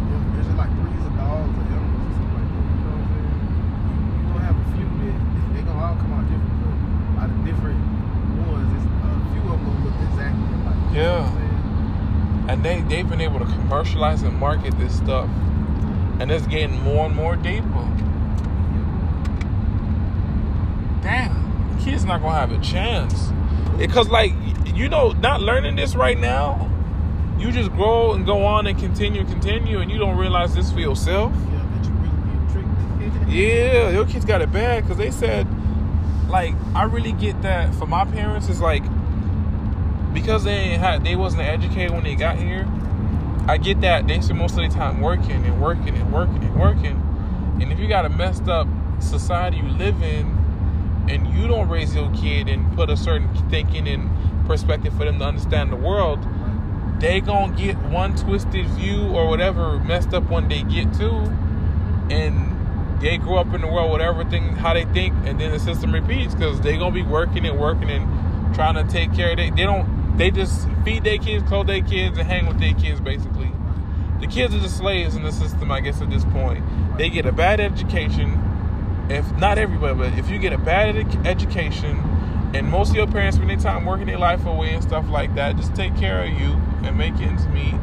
[10.94, 11.41] Yeah,
[12.52, 15.30] and they they've been able to commercialize and market this stuff.
[16.20, 17.88] And it's getting more and more deeper.
[21.02, 21.42] Damn
[21.82, 23.32] kids not gonna have a chance.
[23.78, 24.34] Because like
[24.76, 26.68] you know not learning this right now
[27.40, 30.80] you just grow and go on and continue continue and you don't realize this for
[30.80, 31.34] yourself.
[31.34, 33.30] Yeah, that you really get tricked.
[33.32, 35.48] yeah your kids got it bad because they said
[36.30, 38.84] like i really get that for my parents it's like
[40.14, 42.68] because they had they wasn't educated when they got here
[43.48, 46.60] i get that they spend most of their time working and working and working and
[46.60, 47.08] working.
[47.62, 48.68] And if you got a messed up
[49.00, 50.28] society you live in
[51.10, 54.10] and you don't raise your kid and put a certain thinking and
[54.48, 56.20] perspective for them to understand the world
[57.00, 61.10] they gonna get one twisted view or whatever messed up when they get to
[62.12, 65.60] and they grow up in the world with everything how they think and then the
[65.60, 69.38] system repeats because they gonna be working and working and trying to take care of
[69.38, 72.74] they they don't they just feed their kids clothe their kids and hang with their
[72.74, 73.52] kids basically.
[74.20, 76.64] The kids are the slaves in the system i guess at this point.
[76.98, 78.40] They get a bad education
[79.10, 81.98] if not everybody but if you get a bad ed- education
[82.54, 85.34] and most of your parents spend their time working their life away and stuff like
[85.36, 86.54] that just take care of you
[86.84, 87.76] and make ends meet.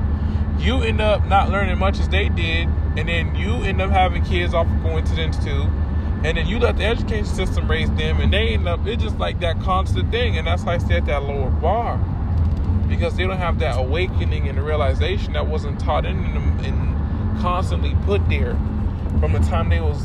[0.58, 4.24] You end up not learning much as they did and then you end up having
[4.24, 5.68] kids off of coincidence too.
[6.24, 9.18] And then you let the education system raise them and they end up it's just
[9.18, 11.98] like that constant thing and that's how i at that lower bar
[12.88, 17.94] because they don't have that awakening and realization that wasn't taught in them and constantly
[18.04, 18.54] put there.
[19.20, 20.02] From the time they was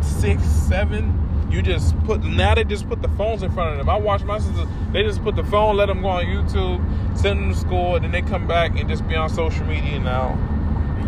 [0.00, 1.18] six seven
[1.50, 3.88] you just put now they just put the phones in front of them.
[3.88, 6.80] I watch my sisters they just put the phone let them go on youtube
[7.16, 9.98] send them to school and then they come back and just be on social media
[10.00, 10.30] now.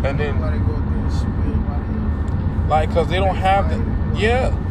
[0.03, 4.19] And then- Everybody go out there and shoot everybody like because they don't have the
[4.19, 4.61] yeah.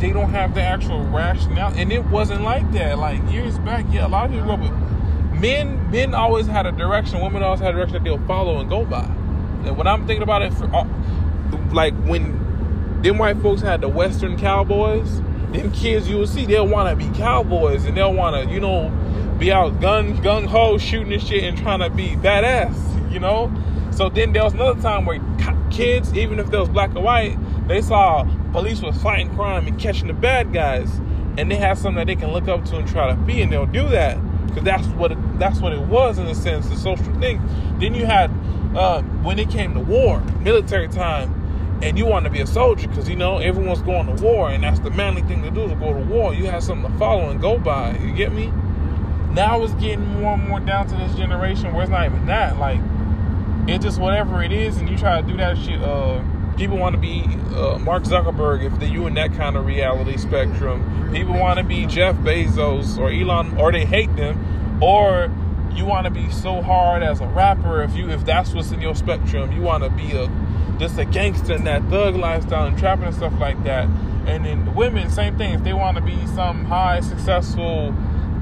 [0.00, 2.98] They don't have the actual rationale and it wasn't like that.
[2.98, 4.99] Like years back yeah a lot of people grew up with
[5.40, 7.20] men men always had a direction.
[7.20, 9.04] Women always had a direction that they'll follow and go by.
[9.64, 10.86] And when i'm thinking about it for uh,
[11.72, 15.20] like when them white folks had the western cowboys
[15.52, 18.60] them kids you will see they'll want to be cowboys and they'll want to you
[18.60, 18.88] know
[19.38, 23.52] be out gun gung ho shooting and shit and trying to be badass you know?
[23.90, 25.20] So then there was another time where
[25.70, 27.36] kids, even if they was black or white,
[27.68, 30.98] they saw police was fighting crime and catching the bad guys,
[31.36, 33.52] and they had something that they can look up to and try to be, and
[33.52, 34.18] they'll do that
[34.50, 37.40] because that's what it, that's what it was in a sense, the social thing.
[37.78, 38.30] Then you had
[38.76, 42.88] uh, when it came to war, military time, and you want to be a soldier
[42.88, 45.74] because you know everyone's going to war, and that's the manly thing to do to
[45.74, 46.34] go to war.
[46.34, 47.96] You have something to follow and go by.
[47.98, 48.52] You get me?
[49.32, 52.58] Now it's getting more and more down to this generation where it's not even that.
[52.58, 52.80] Like
[53.66, 55.80] it's just whatever it is, and you try to do that shit.
[55.80, 56.22] Uh,
[56.60, 57.22] people want to be
[57.56, 61.10] uh, Mark Zuckerberg if they you in that kind of reality spectrum.
[61.10, 65.32] People want to be Jeff Bezos or Elon, or they hate them, or
[65.74, 68.82] you want to be so hard as a rapper if you if that's what's in
[68.82, 69.50] your spectrum.
[69.52, 70.30] You want to be a
[70.78, 73.88] just a gangster in that thug lifestyle and trapping and stuff like that.
[74.26, 75.54] And then the women, same thing.
[75.54, 77.92] If they want to be some high successful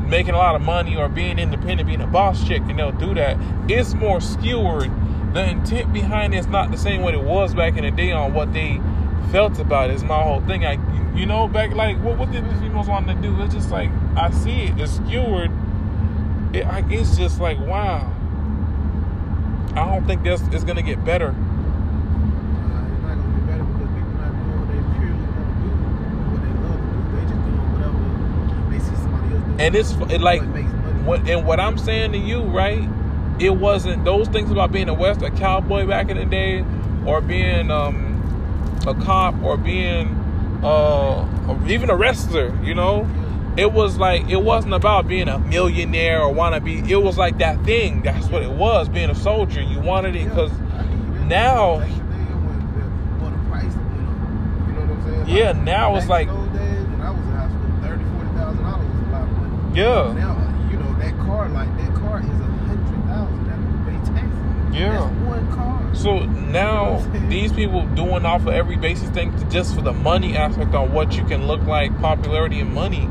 [0.09, 3.15] making a lot of money or being independent, being a boss chick, and they'll do
[3.15, 3.37] that.
[3.69, 4.91] It's more skewered.
[5.35, 8.35] The intent behind it's not the same what it was back in the day on
[8.35, 8.81] what they
[9.31, 9.95] felt about it.
[9.95, 10.65] Is my whole thing.
[10.65, 10.79] I,
[11.17, 13.41] you know, back like what what did the females want to do?
[13.43, 14.81] It's just like I see it.
[14.81, 15.51] It's skewered.
[16.55, 18.15] It, I, it's just like wow.
[19.75, 21.31] I don't think that's it's gonna get better.
[21.31, 25.71] It's not gonna be better because people not doing what they purely want to do,
[26.33, 27.17] what they love to do.
[27.17, 29.61] They just doing whatever they see somebody else doing.
[29.61, 31.03] And it's it like What makes money.
[31.03, 32.89] what and what I'm saying to you, right?
[33.41, 36.65] It wasn't those things about being a West a cowboy back in the day,
[37.07, 40.09] or being um, a cop, or being
[40.63, 42.53] uh, or even a wrestler.
[42.65, 43.09] You know,
[43.57, 46.79] it was like it wasn't about being a millionaire or want to be.
[46.91, 48.03] It was like that thing.
[48.03, 48.89] That's what it was.
[48.89, 51.29] Being a soldier, you wanted it because I give you that.
[51.29, 55.11] now- Back in the day, when the- when the price, you know, you know what
[55.11, 55.37] I'm saying?
[55.37, 58.31] Yeah, now it's like- in those days when I was in high school, thirty, forty
[58.35, 59.79] thousand dollars was a lot of money.
[59.79, 60.35] yeah, Now,
[60.71, 63.41] you know, that car, like that car is a hundred thousand.
[63.47, 64.68] That people pay taxes.
[64.79, 64.93] Yeah.
[64.93, 65.95] That's one car.
[65.95, 66.99] So now
[67.29, 70.93] these people doing off of every basis thing to- just for the money aspect on
[70.93, 73.09] what you can look like, popularity and money.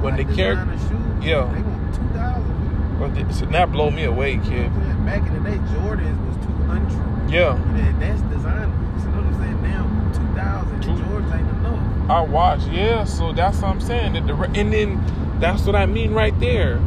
[0.00, 1.48] When like the character, shoes, Yeah.
[1.54, 3.00] they want two thousand.
[3.00, 4.70] Well, so that blow me away, kid.
[5.06, 7.30] Back in the day, Jordans was two hundred.
[7.32, 8.70] Yeah, That, that's designer.
[8.98, 9.62] You know what I'm saying?
[9.62, 10.82] Now two thousand.
[10.82, 12.10] Jordans ain't enough.
[12.10, 12.60] I watch.
[12.70, 14.12] Yeah, so that's what I'm saying.
[14.14, 15.00] That the, and then
[15.40, 16.80] that's what I mean right there.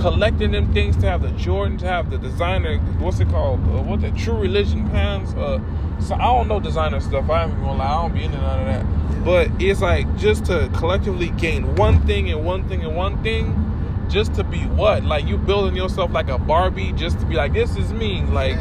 [0.00, 2.78] Collecting them things to have the Jordan, to have the designer.
[2.98, 3.60] What's it called?
[3.60, 5.32] Uh, what the True Religion pants?
[5.34, 5.60] Uh,
[6.00, 7.30] so I don't know designer stuff.
[7.30, 7.86] I ain't gonna lie.
[7.86, 9.24] I don't be into none of that.
[9.24, 13.60] But it's like just to collectively gain one thing and one thing and one thing.
[14.08, 15.04] Just to be what?
[15.04, 18.22] Like you building yourself like a Barbie, just to be like, this is me.
[18.22, 18.56] Like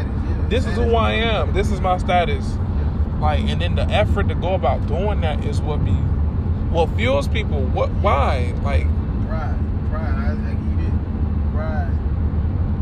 [0.50, 1.54] this is who I am.
[1.54, 2.46] This is my status.
[3.20, 7.28] Like, and then the effort to go about doing that is what be, what fuels
[7.28, 7.62] people.
[7.62, 7.90] What?
[8.02, 8.54] Why?
[8.64, 8.86] Like,
[9.28, 9.58] Pride,
[9.90, 10.14] pride.
[10.14, 10.94] I, I give you this.
[11.54, 11.92] Pride.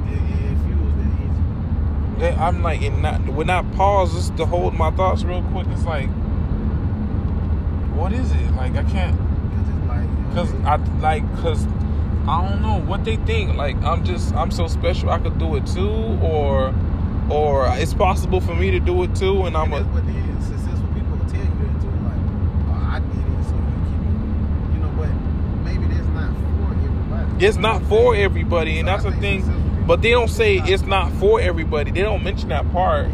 [0.08, 0.93] It, it, it fuels
[2.22, 5.65] that I'm like, and not when I pause just to hold my thoughts real quick.
[5.72, 6.07] It's like,
[7.97, 8.51] what is it?
[8.55, 11.65] Like, I can't, Cause it's like, you know, cause I like, cause
[12.28, 13.55] I don't know what they think.
[13.55, 15.09] Like, I'm just, I'm so special.
[15.09, 15.89] I could do it too,
[16.22, 16.74] or,
[17.32, 19.89] or it's possible for me to do it too, and I'm and a.
[19.89, 20.45] what it is.
[20.45, 21.89] Successful people will tell you that too.
[22.05, 22.22] Like,
[22.69, 24.93] oh, I did it, so you keep, you know.
[24.95, 25.09] But
[25.65, 27.45] maybe that's not for everybody.
[27.45, 29.70] It's not for everybody, and So that's the thing.
[29.91, 31.91] But they don't say it's not for everybody.
[31.91, 33.09] They don't mention that part.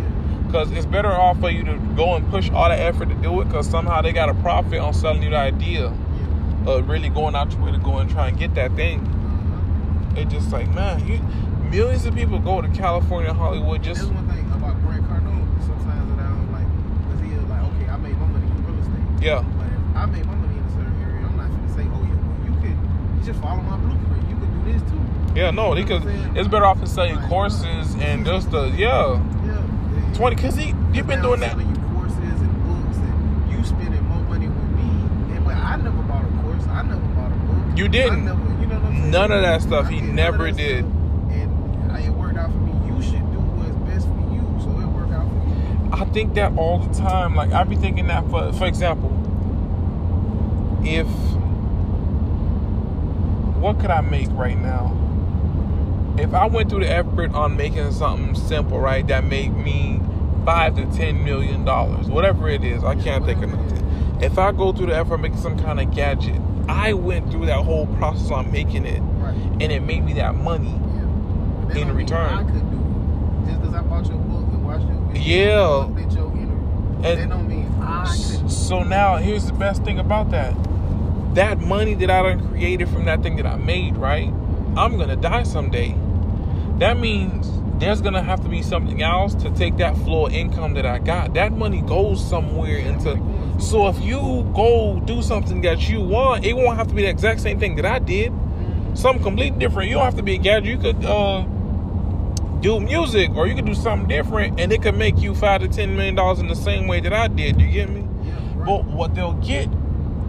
[0.45, 3.41] Because it's better off for you to go and push all the effort to do
[3.41, 5.91] it because somehow they got a profit on selling you the idea
[6.67, 9.01] of really going out your way to go and try and get that thing.
[10.15, 11.17] It's just like, man, you,
[11.71, 15.49] millions of people go to California, Hollywood, That's just, one thing about Grant Cardone.
[15.65, 16.69] Sometimes that I don't like,
[17.09, 19.25] cause he'll like, okay, I made my money in real estate.
[19.25, 21.89] yeah, But if I made my money in a certain area, I'm not gonna say,
[21.89, 22.77] oh yeah, well you could,
[23.17, 24.29] you just follow my blueprint.
[24.29, 24.96] You could do this too.
[25.37, 26.37] Yeah, no, You know because what I'm saying?
[26.37, 30.13] it's better off to sell you courses and just the, yeah, Yeah.
[30.15, 31.51] 20, because he, you've been doing that.
[31.51, 35.35] selling you courses and books, and you spending more money with me.
[35.35, 36.65] And but I never bought a course.
[36.67, 37.77] I never bought a book.
[37.77, 38.25] You didn't.
[38.25, 39.11] Never, you know what I'm saying?
[39.11, 39.85] None of that stuff.
[39.87, 40.85] I He never did.
[40.85, 42.71] stuff, I- it worked out for me.
[42.87, 45.89] You should do what's best for you, so it worked out for you.
[46.01, 47.35] I think that all the time.
[47.35, 49.11] Like I be thinking that for for example,
[50.83, 51.07] if
[53.61, 54.95] what could I make right now?
[56.17, 59.99] If I went through the effort on making something simple, right, that made me
[60.45, 64.17] five to ten million dollars, whatever it is, I can't think of nothing.
[64.21, 67.45] If I go through the effort of making some kind of gadget, I went through
[67.45, 69.35] that whole process on making it, Right.
[69.61, 70.73] and it made me that money.
[71.69, 71.81] Yeah.
[71.81, 72.33] In return.
[72.33, 73.45] I could do.
[73.47, 75.21] Just because I bought your book and watched your video.
[75.21, 75.85] Yeah.
[76.01, 77.03] and your interview.
[77.03, 78.49] And- that don't mean I could.
[78.51, 80.55] So now here's the best thing about that.
[81.35, 84.33] That money that I done created from that thing that I made, right?
[84.75, 85.95] I'm gonna die someday.
[86.79, 87.49] That means
[87.79, 90.99] there's gonna have to be something else to take that flow of income that I
[90.99, 91.33] got.
[91.33, 93.19] That money goes somewhere into.
[93.59, 97.09] So if you go do something that you want, it won't have to be the
[97.09, 98.33] exact same thing that I did.
[98.93, 99.89] Something completely different.
[99.89, 100.65] You don't have to be a gadget.
[100.65, 101.41] You could uh,
[102.61, 105.67] do music, or you could do something different, and it could make you five to
[105.67, 107.59] ten million dollars in the same way that I did.
[107.59, 108.07] You get me?
[108.23, 108.65] Yeah, right.
[108.65, 109.69] But what they'll get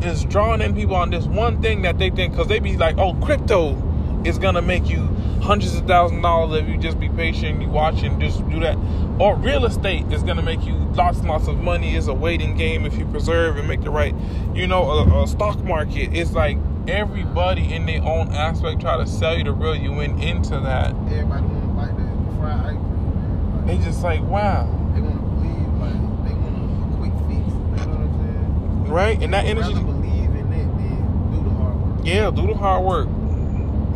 [0.03, 2.99] is drawing in people on this one thing that they think because they be like,
[2.99, 3.77] oh, crypto
[4.25, 5.09] is gonna make you
[5.41, 8.61] hundreds of thousands of dollars if you just be patient, you watch and just do
[8.61, 8.77] that.
[9.19, 11.97] Or real estate is gonna make you lots and lots of money.
[11.97, 14.15] It's a waiting game if you preserve and make the right.
[14.55, 19.07] You know, a, a stock market is like everybody in their own aspect try to
[19.07, 20.91] sell you the real you in into that.
[20.91, 23.65] Everybody want the, the fried ice cream.
[23.67, 24.65] They just like wow,
[24.95, 27.49] they want to believe, like, they want a quick fix.
[27.49, 28.91] You know what I'm saying?
[28.91, 29.23] right?
[29.23, 29.75] And that energy.
[29.75, 32.01] believe in that than do the hard work.
[32.05, 33.09] Yeah, do the hard work.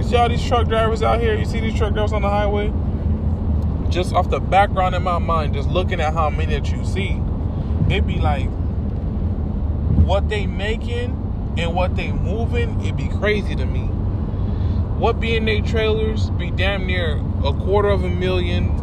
[0.03, 1.36] You see all these truck drivers out here?
[1.36, 2.72] You see these truck drivers on the highway?
[3.88, 7.20] Just off the background in my mind, just looking at how many that you see,
[7.88, 8.48] it'd be like
[10.05, 13.82] what they making and what they moving, it'd be crazy to me.
[14.98, 18.74] What be in their trailers be damn near a quarter of a million,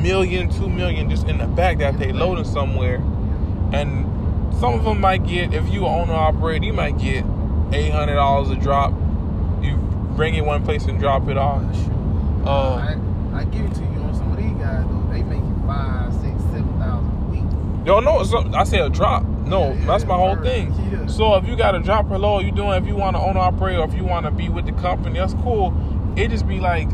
[0.00, 0.48] million.
[0.50, 3.02] two million just in the back that they loading somewhere.
[3.72, 4.06] And
[4.60, 7.24] some of them might get, if you owner operator, you might get
[7.72, 8.94] eight hundred dollars a drop.
[10.16, 11.62] Bring it one place and drop it off.
[11.62, 12.46] Uh, sure.
[12.46, 12.76] Uh,
[13.34, 15.08] I, I give it to you on some of these guys though.
[15.12, 17.86] They make you five, six, seven thousand a week.
[17.86, 19.24] Yo, no, not- I say a drop.
[19.24, 20.72] No, Yeah, that's my whole thing.
[20.90, 21.06] Yeah.
[21.06, 23.36] So if you got a drop per load, you doing if you want to own
[23.36, 25.74] operate or if you want to be with the company, that's cool.
[26.16, 26.88] It just be like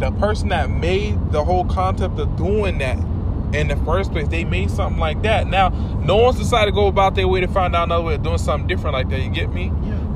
[0.00, 2.98] the person that made the whole concept of doing that
[3.54, 4.28] in the first place.
[4.28, 5.46] They made something like that.
[5.46, 5.68] Now,
[6.04, 8.38] no one's decided to go about their way to find out another way of doing
[8.38, 9.20] something different like that.
[9.20, 9.72] You get me?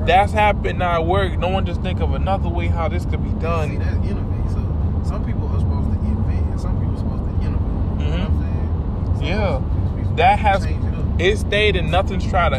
[0.07, 0.17] Yeah.
[0.17, 1.37] That's happened now at work.
[1.37, 3.69] No one just think of another way how this could be done.
[3.71, 4.51] See, that's innovate.
[4.51, 8.05] So some people are supposed to invent, and some people are supposed to innovate.
[8.05, 9.15] You know what I'm saying?
[9.15, 9.23] Mm-hmm.
[9.23, 9.97] Yeah.
[9.97, 10.75] people That has it
[11.17, 12.49] it stayed and nothing's tried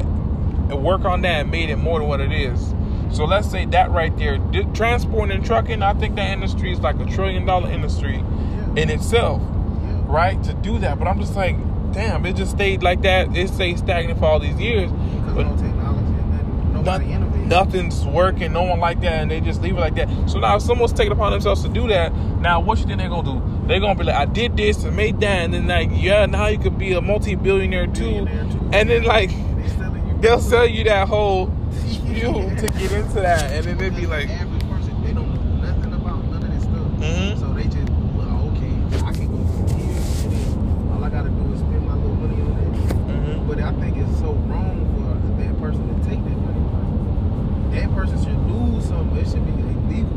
[0.70, 2.72] to work on that and made it more than what it is.
[3.12, 4.38] So let's say that right there,
[4.74, 8.82] transporting and trucking, I think that industry is like a trillion dollar industry Yeah.
[8.82, 10.02] in itself, yeah.
[10.06, 10.42] right?
[10.44, 11.56] To do that, but I'm just like,
[11.92, 13.36] damn, it just stayed like that.
[13.36, 14.90] It stayed stagnant for all these years.
[14.90, 16.72] Because But no technology and.
[16.74, 17.35] Nobody Noth- innovates.
[17.46, 20.08] Nothing's working, no one like that, and they just leave it like that.
[20.28, 23.08] So now if someone's taking upon themselves to do that, now what you think they're
[23.08, 23.66] gonna do?
[23.66, 26.46] They're gonna be like, I did this and made that, and then like, yeah, now
[26.48, 28.26] you could be a multi-billionaire too,
[28.72, 30.18] and then like They selling you.
[30.20, 31.50] they'll sell you that whole
[31.90, 35.28] spiel to get into that, and then they'd be like, the average person, they don't
[35.62, 36.74] know nothing about none of this stuff.
[36.98, 37.38] Mhm.
[37.38, 40.92] So they just, well, okay, I can go from here to there.
[40.94, 42.96] All I gotta do is spend my little money on that.
[42.96, 43.48] mhm.
[43.48, 46.62] But I think it's so wrong for that person to take that money.
[46.74, 49.16] Like, that person should lose something.
[49.18, 50.16] It should be illegal.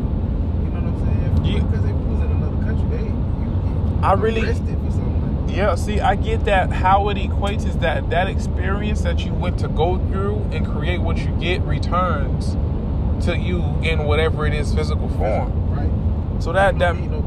[0.64, 1.46] You know what I'm saying?
[1.46, 1.60] Yeah.
[1.66, 5.38] Because if it was in another country, they you get I really- arrested for something
[5.38, 5.56] like that.
[5.56, 6.72] Yeah, see, I get that.
[6.72, 11.02] How it equates is that that experience that you went to go through and create
[11.02, 12.58] what you get returns
[13.26, 15.52] to you in whatever it is physical form.
[15.72, 16.42] Right.
[16.42, 17.24] So that that no.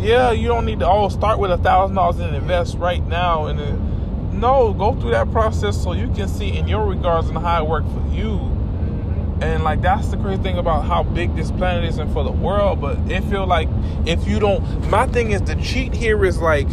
[0.00, 3.46] Yeah, you don't need to all start with a thousand dollars and invest right now
[3.46, 3.90] and then
[4.40, 7.68] no, go through that process so you can see in your regards and how it
[7.68, 8.38] worked for you.
[9.40, 12.30] And like that's the crazy thing about how big this planet is and for the
[12.30, 12.80] world.
[12.80, 13.68] But it feel like
[14.06, 16.68] if you don't, my thing is the cheat here is like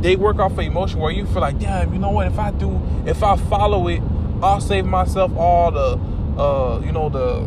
[0.00, 2.26] they work off of emotion where you feel like, damn, you know what?
[2.28, 4.02] If I do, if I follow it,
[4.42, 5.98] I'll save myself all the,
[6.40, 7.46] uh, you know, the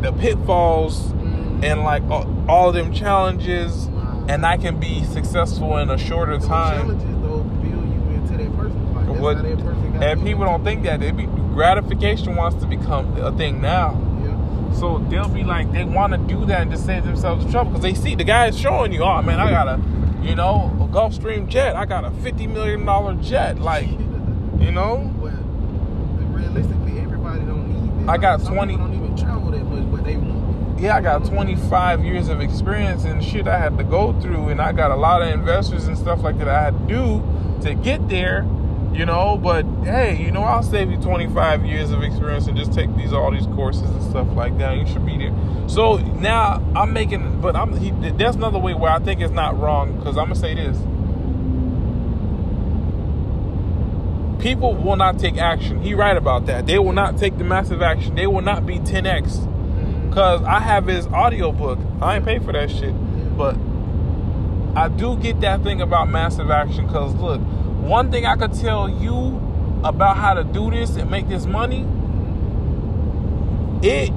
[0.00, 1.62] the pitfalls Mhm.
[1.62, 3.88] and like all, all of them challenges,
[4.28, 6.80] and I can be successful in a shorter time.
[6.80, 8.94] Challenges though build you into that person.
[8.94, 11.00] Like, What- how that person got And people don't think that.
[11.00, 13.92] They be gratification wants to become a thing now.
[14.22, 14.72] Yeah.
[14.78, 17.82] So they'll be like, they want to do that and just save themselves trouble because
[17.82, 19.80] they see the guy's showing you, oh man, I got a,
[20.22, 21.76] you know, a Gulfstream jet.
[21.76, 23.58] I got a fifty million dollar jet.
[23.58, 23.88] Like,
[24.58, 25.32] you know, But
[26.34, 28.10] realistically, everybody don't need that.
[28.12, 30.80] I got Some 20 don't even travel that much, but they want.
[30.80, 34.48] yeah, I got twenty five years of experience and shit I had to go through,
[34.48, 37.22] and I got a lot of investors and stuff like that I had to do
[37.62, 38.46] to get there.
[38.92, 42.72] You know, but hey, you know, I'll save you 25 years of experience and just
[42.72, 44.76] take these all these courses and stuff like that.
[44.76, 45.34] You should be there.
[45.68, 47.76] So now I'm making, but I'm.
[47.76, 50.76] He, there's another way where I think it's not wrong because I'm gonna say this:
[54.40, 55.82] people will not take action.
[55.82, 56.66] He right about that.
[56.66, 58.14] They will not take the massive action.
[58.14, 59.22] They will not be 10x.
[59.22, 60.12] Mm-hmm.
[60.12, 61.78] Cause I have his audiobook.
[62.00, 62.94] I ain't pay for that shit.
[63.36, 63.56] But
[64.74, 66.88] I do get that thing about massive action.
[66.88, 67.40] Cause look,
[67.90, 69.40] one thing I could tell you
[69.82, 71.80] about how to do this and make this money,
[73.82, 74.12] it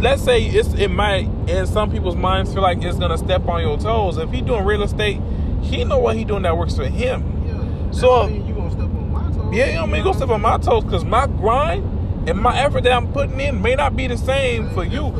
[0.00, 3.60] let's say it's it might in some people's minds feel like it's gonna step on
[3.60, 4.16] your toes.
[4.16, 5.20] If he doing real estate,
[5.60, 7.44] he know what he doing that works for him.
[7.46, 7.90] Yeah.
[7.90, 9.54] So- you gonna step on my toes?
[9.54, 11.84] Yeah, you know, me go step on my toes because my grind
[12.26, 15.10] and my effort that I'm putting in may not be the same for you.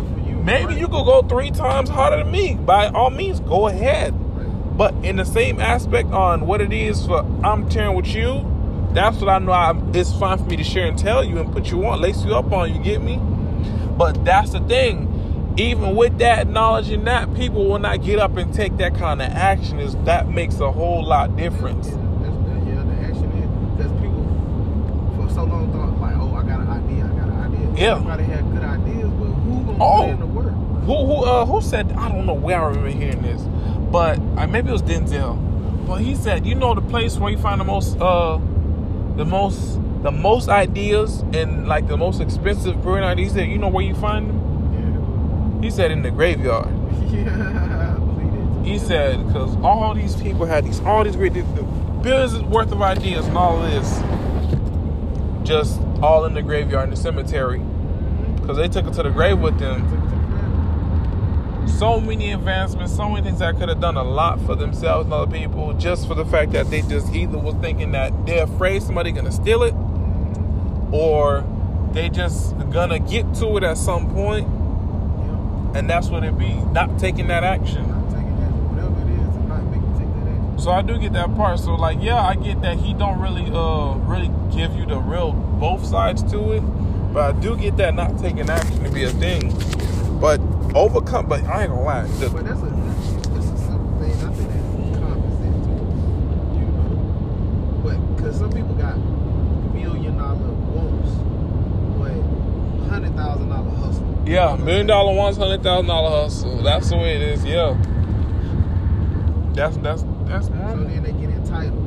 [0.44, 2.54] Maybe you could go three times harder than me.
[2.54, 4.14] By all means, go ahead.
[4.78, 8.46] But in the same aspect on what it is for I'm sharing with you,
[8.92, 11.52] that's what I know I, it's fine for me to share and tell you and
[11.52, 13.16] put you on, lace you up on, you get me?
[13.98, 15.54] But that's the thing.
[15.58, 19.20] Even with that knowledge and that, people will not get up and take that kind
[19.20, 19.80] of action.
[19.80, 21.88] Is that makes a whole lot difference.
[21.88, 24.22] Yeah, that's, that, yeah, the action is because people
[25.16, 27.84] for so long thought like, oh, I got an idea, I got an idea.
[27.84, 27.92] Yeah.
[27.96, 30.02] Everybody had good ideas, but who gonna Oh.
[30.02, 30.52] put in the work?
[30.86, 33.42] Who who uh who said I don't know where I remember hearing this,
[33.90, 35.36] but uh, maybe it was Denzel.
[35.86, 38.38] But he said, you know, the place where you find the most uh
[39.16, 43.32] the most the most ideas and like the most expensive brewing ideas.
[43.32, 45.62] He said, you know where you find them?
[45.62, 46.68] He said in the graveyard.
[47.08, 48.66] Yeah, yeah, I believe it.
[48.66, 51.42] He said because all these people had these all these great the
[52.02, 54.02] billions worth of ideas and all of this,
[55.48, 57.62] just all in the graveyard in the cemetery
[58.36, 59.80] because they took it to the grave with them.
[59.90, 61.57] Took it to the grave.
[61.68, 65.12] So many advancements, so many things that could have done a lot for themselves and
[65.12, 68.82] other people, just for the fact that they just either was thinking that they're afraid
[68.82, 69.74] somebody gonna steal it,
[70.92, 71.44] or
[71.92, 75.78] they just gonna get to it at some point, Yeah.
[75.78, 77.84] and that's what it be, not taking that action.
[77.84, 80.58] Taking action, whatever it is, to not make you take that action.
[80.58, 81.58] So I do get that part.
[81.60, 85.32] So like, yeah, I get that he don't really, uh, really give you the real
[85.32, 86.60] both sides to it,
[87.12, 89.52] but I do get that not taking action to be a thing.
[90.20, 90.40] But
[90.74, 94.12] overcome, but I ain't gonna lie, the- But that's a that's a simple thing.
[94.12, 95.66] I think that's sense.
[96.54, 98.96] You know, but because some people got
[99.74, 100.34] million dollar
[100.74, 101.12] wants,
[101.98, 104.22] but hundred thousand dollar hustle.
[104.26, 106.62] Yeah, million dollar ones, hundred thousand dollar hustle.
[106.62, 107.44] That's the way it is.
[107.44, 107.76] Yeah,
[109.54, 111.84] that's that's that's So then they get entitled.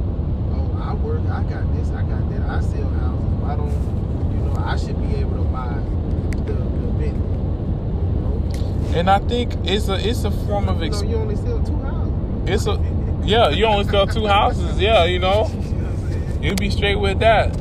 [0.53, 1.21] Oh, I work.
[1.29, 1.89] I got this.
[1.91, 2.41] I got that.
[2.49, 3.25] I sell houses.
[3.41, 3.71] Why don't
[4.33, 4.55] you know?
[4.57, 5.75] I should be able to buy
[6.45, 7.29] the the Bentley.
[8.80, 11.77] You And I think it's a it's a form of ex- you, only sell two
[11.79, 12.13] houses.
[12.45, 12.79] it's a
[13.23, 13.49] yeah.
[13.49, 14.79] You only sell two houses.
[14.79, 16.43] Yeah, you know, You know what I'm saying?
[16.43, 17.55] you be straight with that.